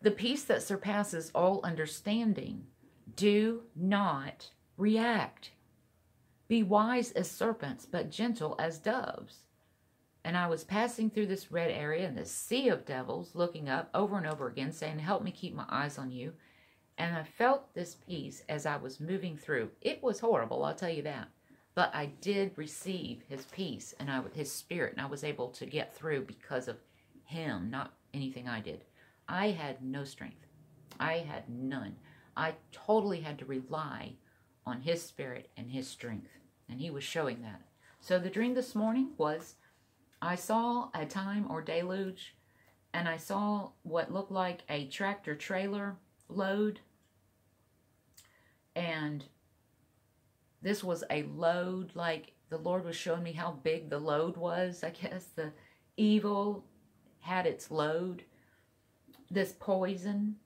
the 0.00 0.10
peace 0.10 0.44
that 0.44 0.62
surpasses 0.62 1.30
all 1.34 1.60
understanding 1.64 2.66
do 3.16 3.62
not 3.74 4.50
react. 4.76 5.50
Be 6.46 6.62
wise 6.62 7.12
as 7.12 7.30
serpents, 7.30 7.84
but 7.84 8.10
gentle 8.10 8.54
as 8.58 8.78
doves. 8.78 9.40
And 10.24 10.36
I 10.36 10.46
was 10.46 10.64
passing 10.64 11.10
through 11.10 11.26
this 11.26 11.50
red 11.50 11.70
area 11.70 12.06
in 12.06 12.14
this 12.14 12.30
sea 12.30 12.68
of 12.68 12.84
devils, 12.84 13.34
looking 13.34 13.68
up 13.68 13.90
over 13.94 14.16
and 14.16 14.26
over 14.26 14.46
again, 14.46 14.72
saying, 14.72 14.98
Help 14.98 15.22
me 15.22 15.30
keep 15.30 15.54
my 15.54 15.66
eyes 15.68 15.98
on 15.98 16.10
you. 16.10 16.32
And 16.96 17.16
I 17.16 17.22
felt 17.22 17.74
this 17.74 17.96
peace 18.06 18.42
as 18.48 18.66
I 18.66 18.76
was 18.76 19.00
moving 19.00 19.36
through. 19.36 19.70
It 19.80 20.02
was 20.02 20.20
horrible, 20.20 20.64
I'll 20.64 20.74
tell 20.74 20.90
you 20.90 21.02
that. 21.02 21.28
But 21.74 21.94
I 21.94 22.06
did 22.06 22.52
receive 22.56 23.22
his 23.28 23.46
peace 23.46 23.94
and 24.00 24.10
I, 24.10 24.22
his 24.32 24.50
spirit, 24.50 24.92
and 24.92 25.00
I 25.00 25.06
was 25.06 25.22
able 25.22 25.48
to 25.50 25.66
get 25.66 25.94
through 25.94 26.22
because 26.22 26.66
of 26.66 26.76
him, 27.24 27.70
not 27.70 27.94
anything 28.12 28.48
I 28.48 28.60
did. 28.60 28.84
I 29.28 29.50
had 29.50 29.82
no 29.82 30.04
strength. 30.04 30.46
I 30.98 31.18
had 31.18 31.48
none. 31.48 31.96
I 32.36 32.54
totally 32.72 33.20
had 33.20 33.38
to 33.38 33.44
rely 33.44 34.14
on 34.64 34.80
his 34.80 35.02
spirit 35.02 35.50
and 35.56 35.70
his 35.70 35.86
strength. 35.86 36.30
And 36.68 36.80
he 36.80 36.90
was 36.90 37.04
showing 37.04 37.42
that. 37.42 37.62
So 38.00 38.18
the 38.18 38.30
dream 38.30 38.54
this 38.54 38.74
morning 38.74 39.10
was 39.18 39.54
I 40.22 40.34
saw 40.34 40.88
a 40.94 41.04
time 41.04 41.46
or 41.50 41.62
deluge 41.62 42.34
and 42.92 43.08
I 43.08 43.16
saw 43.16 43.70
what 43.82 44.12
looked 44.12 44.32
like 44.32 44.62
a 44.68 44.86
tractor 44.86 45.34
trailer 45.34 45.96
load. 46.28 46.80
And 48.74 49.24
this 50.62 50.82
was 50.82 51.04
a 51.10 51.22
load, 51.24 51.92
like 51.94 52.32
the 52.48 52.58
Lord 52.58 52.84
was 52.84 52.96
showing 52.96 53.22
me 53.22 53.32
how 53.32 53.52
big 53.62 53.90
the 53.90 53.98
load 53.98 54.36
was. 54.36 54.82
I 54.82 54.90
guess 54.90 55.24
the 55.34 55.52
evil 55.96 56.64
had 57.20 57.46
its 57.46 57.70
load. 57.70 58.24
This 59.30 59.54
poison 59.58 60.36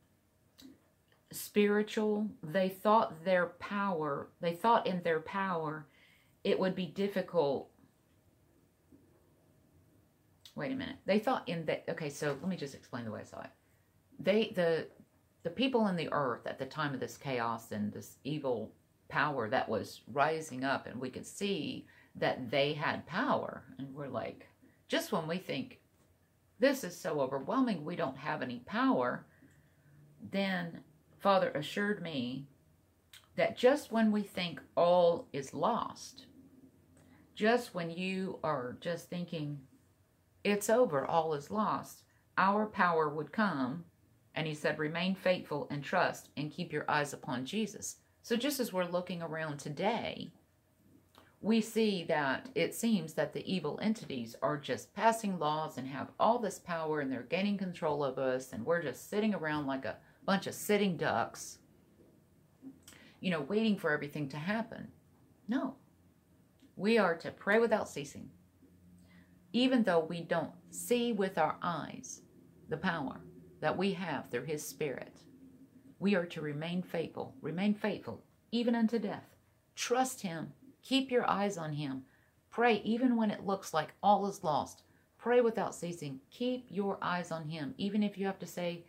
spiritual. 1.32 2.28
They 2.42 2.68
thought 2.68 3.24
their 3.24 3.46
power, 3.46 4.28
they 4.40 4.52
thought 4.52 4.86
in 4.86 5.02
their 5.02 5.20
power, 5.20 5.86
it 6.44 6.58
would 6.58 6.74
be 6.74 6.86
difficult. 6.86 7.68
Wait 10.54 10.72
a 10.72 10.76
minute. 10.76 10.96
They 11.06 11.18
thought 11.18 11.48
in 11.48 11.64
that, 11.66 11.84
okay, 11.88 12.10
so 12.10 12.36
let 12.40 12.48
me 12.48 12.56
just 12.56 12.74
explain 12.74 13.04
the 13.04 13.10
way 13.10 13.20
I 13.20 13.24
saw 13.24 13.40
it. 13.40 13.50
They, 14.18 14.52
the, 14.54 14.86
the 15.42 15.50
people 15.50 15.86
in 15.88 15.96
the 15.96 16.12
earth 16.12 16.46
at 16.46 16.58
the 16.58 16.66
time 16.66 16.94
of 16.94 17.00
this 17.00 17.16
chaos 17.16 17.72
and 17.72 17.92
this 17.92 18.16
evil 18.24 18.72
power 19.08 19.48
that 19.48 19.68
was 19.68 20.02
rising 20.12 20.64
up, 20.64 20.86
and 20.86 21.00
we 21.00 21.10
could 21.10 21.26
see 21.26 21.86
that 22.16 22.50
they 22.50 22.74
had 22.74 23.06
power. 23.06 23.62
And 23.78 23.94
we're 23.94 24.08
like, 24.08 24.46
just 24.88 25.12
when 25.12 25.26
we 25.26 25.38
think 25.38 25.78
this 26.62 26.84
is 26.84 26.96
so 26.96 27.20
overwhelming, 27.20 27.84
we 27.84 27.96
don't 27.96 28.16
have 28.16 28.40
any 28.40 28.60
power, 28.60 29.26
then 30.30 30.78
Father 31.18 31.50
assured 31.50 32.00
me 32.00 32.46
that 33.34 33.56
just 33.56 33.90
when 33.90 34.12
we 34.12 34.22
think 34.22 34.60
all 34.76 35.26
is 35.32 35.52
lost, 35.52 36.26
just 37.34 37.74
when 37.74 37.90
you 37.90 38.38
are 38.44 38.76
just 38.80 39.10
thinking 39.10 39.58
it's 40.44 40.70
over, 40.70 41.04
all 41.04 41.34
is 41.34 41.50
lost, 41.50 42.04
our 42.38 42.66
power 42.66 43.08
would 43.08 43.32
come. 43.32 43.84
And 44.36 44.46
he 44.46 44.54
said, 44.54 44.78
remain 44.78 45.16
faithful 45.16 45.66
and 45.68 45.82
trust 45.82 46.28
and 46.36 46.52
keep 46.52 46.72
your 46.72 46.88
eyes 46.88 47.12
upon 47.12 47.44
Jesus. 47.44 47.96
So 48.22 48.36
just 48.36 48.60
as 48.60 48.72
we're 48.72 48.84
looking 48.84 49.20
around 49.20 49.58
today, 49.58 50.30
we 51.42 51.60
see 51.60 52.04
that 52.04 52.48
it 52.54 52.72
seems 52.72 53.14
that 53.14 53.32
the 53.32 53.52
evil 53.52 53.78
entities 53.82 54.36
are 54.42 54.56
just 54.56 54.94
passing 54.94 55.40
laws 55.40 55.76
and 55.76 55.88
have 55.88 56.12
all 56.20 56.38
this 56.38 56.60
power 56.60 57.00
and 57.00 57.10
they're 57.10 57.22
gaining 57.22 57.58
control 57.58 58.04
of 58.04 58.16
us 58.16 58.52
and 58.52 58.64
we're 58.64 58.80
just 58.80 59.10
sitting 59.10 59.34
around 59.34 59.66
like 59.66 59.84
a 59.84 59.96
bunch 60.24 60.46
of 60.46 60.54
sitting 60.54 60.96
ducks, 60.96 61.58
you 63.20 63.30
know, 63.30 63.40
waiting 63.40 63.76
for 63.76 63.90
everything 63.90 64.28
to 64.28 64.36
happen. 64.36 64.86
No. 65.48 65.74
We 66.76 66.96
are 66.96 67.16
to 67.16 67.32
pray 67.32 67.58
without 67.58 67.88
ceasing. 67.88 68.30
Even 69.52 69.82
though 69.82 70.06
we 70.08 70.20
don't 70.20 70.52
see 70.70 71.12
with 71.12 71.38
our 71.38 71.56
eyes 71.60 72.22
the 72.68 72.76
power 72.76 73.20
that 73.60 73.76
we 73.76 73.92
have 73.94 74.30
through 74.30 74.44
His 74.44 74.66
Spirit, 74.66 75.18
we 75.98 76.14
are 76.14 76.24
to 76.26 76.40
remain 76.40 76.82
faithful. 76.82 77.34
Remain 77.42 77.74
faithful 77.74 78.22
even 78.52 78.76
unto 78.76 79.00
death. 79.00 79.34
Trust 79.74 80.22
Him. 80.22 80.52
Keep 80.82 81.10
your 81.10 81.28
eyes 81.28 81.56
on 81.56 81.72
Him. 81.72 82.02
Pray 82.50 82.82
even 82.84 83.16
when 83.16 83.30
it 83.30 83.46
looks 83.46 83.72
like 83.72 83.94
all 84.02 84.26
is 84.26 84.44
lost. 84.44 84.82
Pray 85.16 85.40
without 85.40 85.74
ceasing. 85.74 86.20
Keep 86.30 86.66
your 86.68 86.98
eyes 87.00 87.30
on 87.30 87.48
Him. 87.48 87.74
Even 87.78 88.02
if 88.02 88.18
you 88.18 88.26
have 88.26 88.38
to 88.40 88.46
say, 88.46 88.84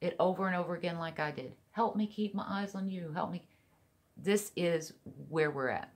it 0.00 0.16
over 0.18 0.46
and 0.46 0.56
over 0.56 0.74
again 0.74 0.98
like 0.98 1.20
I 1.20 1.30
did. 1.30 1.52
Help 1.72 1.96
me 1.96 2.06
keep 2.06 2.34
my 2.34 2.44
eyes 2.46 2.74
on 2.74 2.88
you. 2.88 3.12
Help 3.12 3.30
me. 3.30 3.42
This 4.16 4.52
is 4.56 4.92
where 5.28 5.50
we're 5.50 5.68
at. 5.68 5.92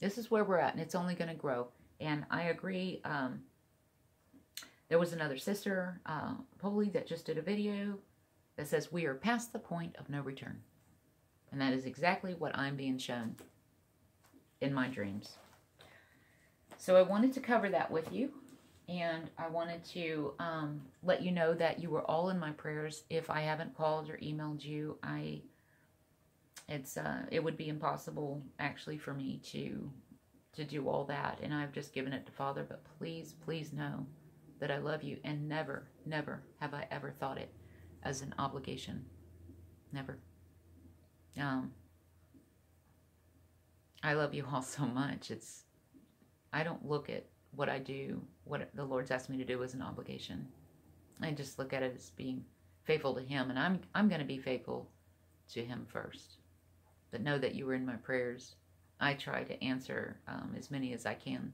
This 0.00 0.18
is 0.18 0.30
where 0.30 0.44
we're 0.44 0.58
at, 0.58 0.72
and 0.72 0.82
it's 0.82 0.94
only 0.94 1.14
going 1.14 1.28
to 1.28 1.34
grow. 1.34 1.68
And 2.00 2.24
I 2.30 2.44
agree. 2.44 3.00
Um, 3.04 3.42
there 4.88 4.98
was 4.98 5.12
another 5.12 5.38
sister, 5.38 6.00
uh, 6.06 6.34
Polly, 6.58 6.90
that 6.90 7.06
just 7.06 7.26
did 7.26 7.38
a 7.38 7.42
video 7.42 7.98
that 8.56 8.68
says 8.68 8.92
we 8.92 9.06
are 9.06 9.14
past 9.14 9.52
the 9.52 9.58
point 9.58 9.96
of 9.96 10.08
no 10.08 10.20
return. 10.20 10.60
And 11.50 11.60
that 11.60 11.72
is 11.72 11.86
exactly 11.86 12.34
what 12.34 12.56
I'm 12.56 12.76
being 12.76 12.98
shown 12.98 13.36
in 14.64 14.74
my 14.74 14.88
dreams. 14.88 15.38
So 16.78 16.96
I 16.96 17.02
wanted 17.02 17.32
to 17.34 17.40
cover 17.40 17.68
that 17.70 17.90
with 17.90 18.12
you 18.12 18.30
and 18.88 19.30
I 19.38 19.48
wanted 19.48 19.84
to 19.86 20.34
um, 20.38 20.82
let 21.02 21.22
you 21.22 21.30
know 21.30 21.54
that 21.54 21.80
you 21.80 21.90
were 21.90 22.02
all 22.02 22.30
in 22.30 22.38
my 22.38 22.50
prayers. 22.52 23.04
If 23.10 23.30
I 23.30 23.40
haven't 23.42 23.76
called 23.76 24.10
or 24.10 24.18
emailed 24.18 24.64
you, 24.64 24.98
I 25.02 25.42
it's 26.68 26.96
uh, 26.96 27.22
it 27.30 27.44
would 27.44 27.56
be 27.56 27.68
impossible 27.68 28.42
actually 28.58 28.98
for 28.98 29.14
me 29.14 29.40
to 29.52 29.90
to 30.54 30.64
do 30.64 30.88
all 30.88 31.04
that, 31.04 31.40
and 31.42 31.52
I've 31.54 31.72
just 31.72 31.94
given 31.94 32.12
it 32.12 32.26
to 32.26 32.32
Father. 32.32 32.64
But 32.68 32.84
please, 32.98 33.34
please 33.44 33.72
know 33.72 34.06
that 34.60 34.70
I 34.70 34.78
love 34.78 35.02
you, 35.02 35.18
and 35.24 35.48
never, 35.48 35.88
never 36.06 36.42
have 36.60 36.74
I 36.74 36.86
ever 36.90 37.12
thought 37.20 37.38
it. 37.38 37.52
as 38.04 38.22
an 38.22 38.34
obligation. 38.38 39.04
Never. 39.92 40.18
Um, 41.40 41.72
I 44.04 44.12
love 44.12 44.34
you 44.34 44.44
all 44.52 44.60
so 44.60 44.84
much. 44.84 45.30
It's 45.30 45.64
I 46.52 46.62
don't 46.62 46.86
look 46.86 47.08
at 47.08 47.24
what 47.52 47.70
I 47.70 47.78
do, 47.78 48.20
what 48.44 48.68
the 48.74 48.84
Lord's 48.84 49.10
asked 49.10 49.30
me 49.30 49.38
to 49.38 49.44
do 49.44 49.62
as 49.62 49.72
an 49.72 49.80
obligation. 49.80 50.46
I 51.22 51.30
just 51.30 51.58
look 51.58 51.72
at 51.72 51.82
it 51.82 51.94
as 51.96 52.10
being 52.10 52.44
faithful 52.84 53.14
to 53.14 53.22
Him, 53.22 53.48
and 53.48 53.58
I'm 53.58 53.80
I'm 53.94 54.08
going 54.08 54.20
to 54.20 54.26
be 54.26 54.38
faithful 54.38 54.90
to 55.52 55.64
Him 55.64 55.86
first. 55.88 56.34
But 57.10 57.22
know 57.22 57.38
that 57.38 57.54
you 57.54 57.64
were 57.64 57.74
in 57.74 57.86
my 57.86 57.96
prayers. 57.96 58.56
I 59.00 59.14
try 59.14 59.42
to 59.42 59.64
answer 59.64 60.18
um, 60.28 60.54
as 60.56 60.70
many 60.70 60.92
as 60.92 61.06
I 61.06 61.14
can, 61.14 61.52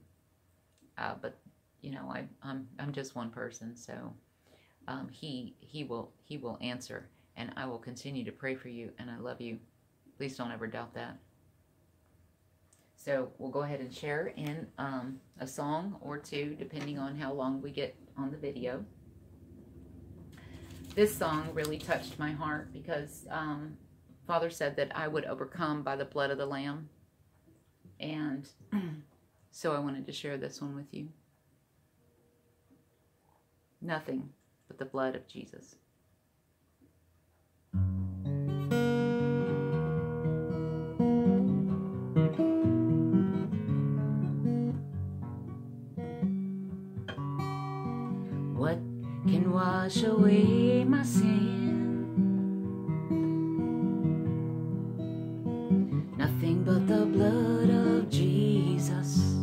uh, 0.97 1.13
but 1.21 1.37
you 1.81 1.91
know 1.91 2.11
I, 2.11 2.25
I'm 2.43 2.67
I'm 2.79 2.91
just 2.91 3.15
one 3.15 3.29
person, 3.29 3.77
so 3.77 4.13
um, 4.89 5.07
He 5.09 5.55
He 5.61 5.85
will 5.85 6.11
He 6.21 6.37
will 6.37 6.57
answer, 6.59 7.07
and 7.37 7.53
I 7.55 7.65
will 7.65 7.79
continue 7.79 8.25
to 8.25 8.31
pray 8.33 8.55
for 8.55 8.67
you, 8.67 8.91
and 8.99 9.09
I 9.09 9.17
love 9.19 9.39
you. 9.39 9.57
Please 10.17 10.35
don't 10.35 10.51
ever 10.51 10.67
doubt 10.67 10.93
that. 10.95 11.17
So 13.03 13.31
we'll 13.39 13.49
go 13.49 13.63
ahead 13.63 13.79
and 13.79 13.91
share 13.91 14.27
in 14.37 14.67
um, 14.77 15.19
a 15.39 15.47
song 15.47 15.95
or 16.01 16.19
two, 16.19 16.55
depending 16.59 16.99
on 16.99 17.17
how 17.17 17.33
long 17.33 17.59
we 17.59 17.71
get 17.71 17.95
on 18.15 18.29
the 18.29 18.37
video. 18.37 18.85
This 20.93 21.15
song 21.15 21.49
really 21.51 21.79
touched 21.79 22.19
my 22.19 22.31
heart 22.31 22.71
because 22.71 23.25
um, 23.31 23.75
Father 24.27 24.51
said 24.51 24.75
that 24.75 24.95
I 24.95 25.07
would 25.07 25.25
overcome 25.25 25.81
by 25.81 25.95
the 25.95 26.05
blood 26.05 26.29
of 26.29 26.37
the 26.37 26.45
Lamb. 26.45 26.89
And 27.99 28.47
so 29.51 29.73
I 29.73 29.79
wanted 29.79 30.05
to 30.05 30.11
share 30.11 30.37
this 30.37 30.61
one 30.61 30.75
with 30.75 30.93
you. 30.93 31.09
Nothing 33.81 34.29
but 34.67 34.77
the 34.77 34.85
blood 34.85 35.15
of 35.15 35.27
Jesus. 35.27 35.75
Wash 49.91 50.03
away 50.03 50.85
my 50.85 51.03
sin. 51.03 52.07
Nothing 56.17 56.63
but 56.63 56.87
the 56.87 57.05
blood 57.05 57.69
of 57.69 58.09
Jesus. 58.09 59.40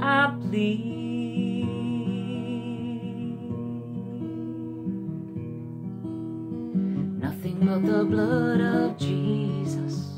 I 0.00 0.34
plead. 0.40 0.94
Nothing 7.20 7.66
but 7.66 7.84
the 7.84 8.04
blood 8.04 8.60
of 8.60 8.98
Jesus. 8.98 10.08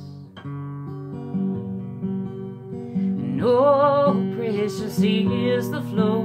And 2.95 3.43
oh, 3.43 4.35
precious 4.37 4.99
is 4.99 5.71
the 5.71 5.83
flow. 5.83 6.25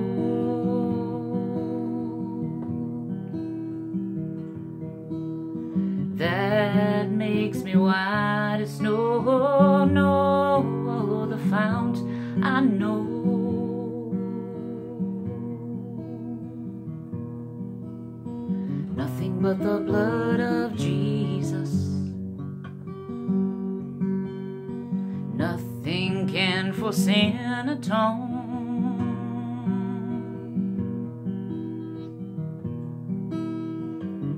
That 6.16 7.10
makes 7.10 7.64
me 7.64 7.76
white 7.76 8.60
as 8.62 8.76
snow. 8.76 9.24
Oh, 9.28 9.86
no 9.86 10.64
oh, 10.88 11.24
other 11.24 11.40
fount 11.50 11.98
I 12.44 12.62
know. 12.62 13.01
But 19.52 19.64
the 19.64 19.80
blood 19.82 20.40
of 20.40 20.78
Jesus. 20.78 21.74
Nothing 25.36 26.30
can 26.30 26.72
for 26.72 26.94
sin 26.94 27.68
atone. 27.68 28.30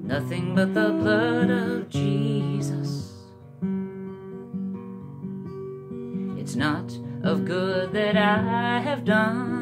Nothing 0.03 0.55
but 0.55 0.73
the 0.73 0.89
blood 0.89 1.51
of 1.51 1.89
Jesus. 1.89 3.13
It's 6.39 6.55
not 6.55 6.91
of 7.21 7.45
good 7.45 7.93
that 7.93 8.17
I 8.17 8.79
have 8.79 9.05
done. 9.05 9.52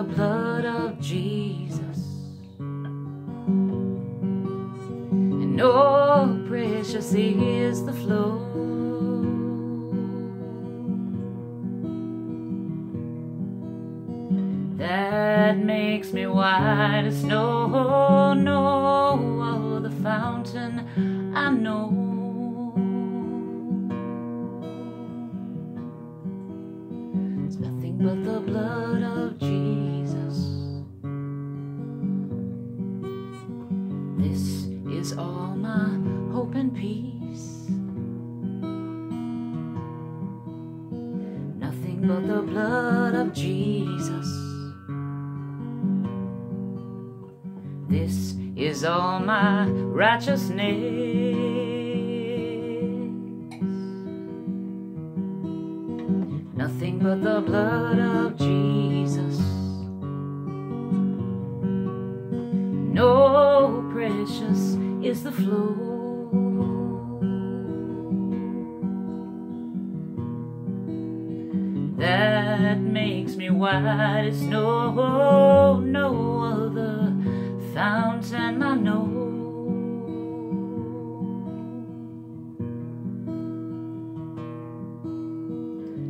The 0.00 0.14
blood 0.14 0.64
of 0.64 0.98
Jesus. 0.98 1.98
And 5.28 5.60
oh, 5.60 6.42
precious 6.48 7.12
is 7.12 7.84
the 7.84 7.92
flow. 7.92 8.38
That 14.78 15.58
makes 15.58 16.14
me 16.14 16.26
white 16.26 17.04
as 17.04 17.20
snow. 17.20 18.32
No 18.32 19.80
the 19.82 19.90
fountain 20.02 21.34
I 21.36 21.50
know. 21.50 21.92
It's 27.46 27.56
nothing 27.56 27.98
but 27.98 28.24
the 28.24 28.40
blood 28.40 29.02
of 29.02 29.38
Jesus. 29.38 29.49
Blood 42.50 43.14
of 43.14 43.32
Jesus. 43.32 44.26
This 47.88 48.34
is 48.56 48.84
all 48.84 49.20
my 49.20 49.66
righteousness. 49.66 50.50
Nothing 56.56 56.98
but 56.98 57.22
the 57.22 57.40
blood 57.40 57.98
of 58.00 58.36
Jesus. 58.36 59.38
No 62.92 63.88
precious 63.92 64.76
is 65.02 65.22
the 65.22 65.32
flow. 65.32 65.89
White 73.60 73.84
as 73.84 74.38
snow. 74.38 75.80
No 75.80 76.40
other 76.40 77.14
fountain 77.74 78.62
I 78.62 78.74
know. 78.74 79.04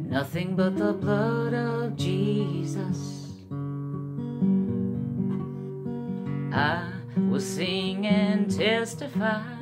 Nothing 0.09 0.55
but 0.55 0.77
the 0.77 0.93
blood 0.93 1.55
of 1.55 1.97
Jesus. 1.97 3.33
I 6.53 6.93
will 7.17 7.41
sing 7.41 8.07
and 8.07 8.49
testify. 8.49 9.60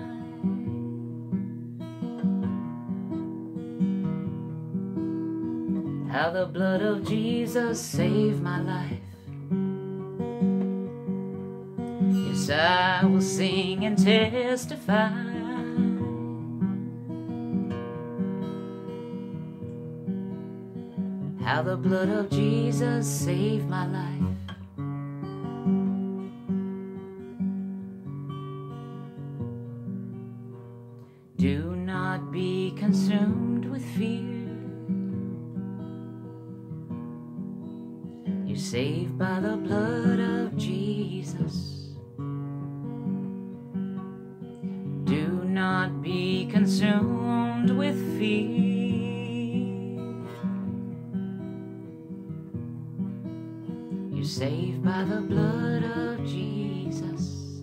How 6.29 6.35
the 6.35 6.45
blood 6.45 6.83
of 6.83 7.09
Jesus 7.09 7.81
saved 7.81 8.43
my 8.43 8.61
life. 8.61 9.01
Yes, 12.13 12.51
I 12.51 13.07
will 13.07 13.23
sing 13.23 13.87
and 13.87 13.97
testify. 13.97 15.09
How 21.43 21.63
the 21.63 21.79
blood 21.79 22.11
of 22.11 22.29
Jesus 22.29 23.07
saved 23.07 23.67
my 23.67 23.87
life. 23.87 24.28
The 39.49 39.57
blood 39.57 40.21
of 40.21 40.55
Jesus. 40.59 41.95
Do 45.05 45.43
not 45.45 46.03
be 46.03 46.47
consumed 46.53 47.71
with 47.71 47.97
fear. 48.19 48.59
You're 54.13 54.25
saved 54.25 54.85
by 54.85 55.05
the 55.05 55.23
blood 55.23 55.83
of 55.85 56.27
Jesus. 56.27 57.63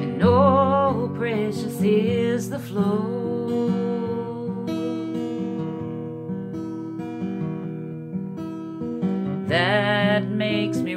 And 0.00 0.22
oh, 0.22 1.10
precious 1.16 1.80
is 1.80 2.50
the 2.50 2.58
flow. 2.58 3.85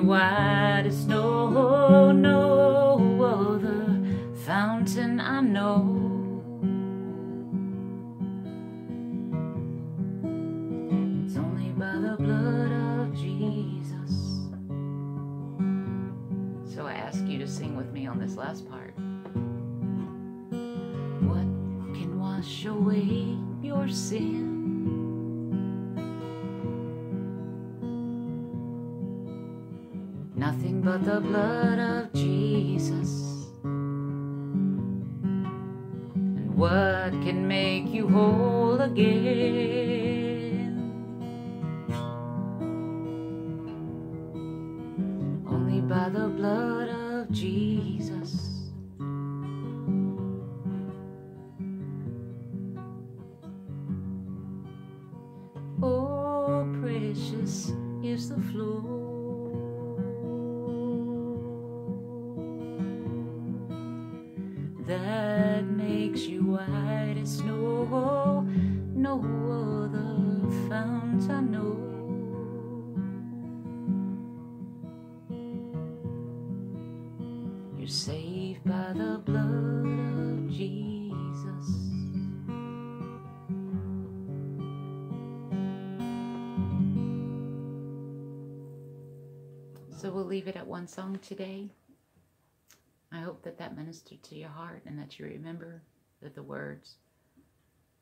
Makes 0.09 0.58
is 58.03 58.29
the 58.29 58.39
flow. 58.51 58.98
Song 90.89 91.19
today. 91.21 91.69
I 93.11 93.19
hope 93.19 93.43
that 93.43 93.59
that 93.59 93.77
ministered 93.77 94.23
to 94.23 94.35
your 94.35 94.49
heart 94.49 94.81
and 94.87 94.97
that 94.97 95.19
you 95.19 95.25
remember 95.25 95.83
that 96.19 96.33
the 96.33 96.41
words, 96.41 96.95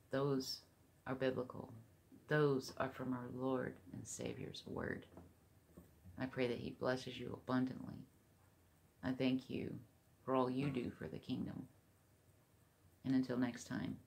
those 0.09 0.61
are 1.05 1.13
biblical. 1.13 1.73
Those 2.29 2.71
are 2.77 2.89
from 2.89 3.11
our 3.11 3.27
Lord 3.35 3.73
and 3.91 4.07
Savior's 4.07 4.63
word. 4.65 5.05
I 6.17 6.27
pray 6.27 6.47
that 6.47 6.59
He 6.59 6.77
blesses 6.79 7.19
you 7.19 7.38
abundantly. 7.43 8.05
I 9.03 9.11
thank 9.11 9.49
you 9.49 9.75
for 10.23 10.33
all 10.33 10.49
you 10.49 10.69
do 10.69 10.89
for 10.97 11.09
the 11.09 11.19
kingdom. 11.19 11.67
And 13.03 13.13
until 13.13 13.38
next 13.38 13.65
time, 13.65 13.97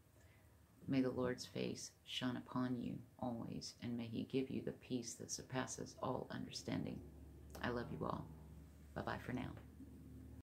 may 0.89 1.03
the 1.03 1.11
Lord's 1.11 1.45
face 1.45 1.91
shine 2.07 2.39
upon 2.39 2.81
you 2.81 2.95
always, 3.19 3.75
and 3.83 3.95
may 3.95 4.07
He 4.07 4.23
give 4.23 4.49
you 4.49 4.63
the 4.63 4.73
peace 4.73 5.13
that 5.21 5.31
surpasses 5.31 5.97
all 6.03 6.29
understanding. 6.31 6.99
I 7.63 7.69
love 7.69 7.87
you 7.93 8.07
all. 8.07 8.25
Bye 9.01 9.13
bye 9.13 9.19
for 9.25 9.33
now. 9.33 9.51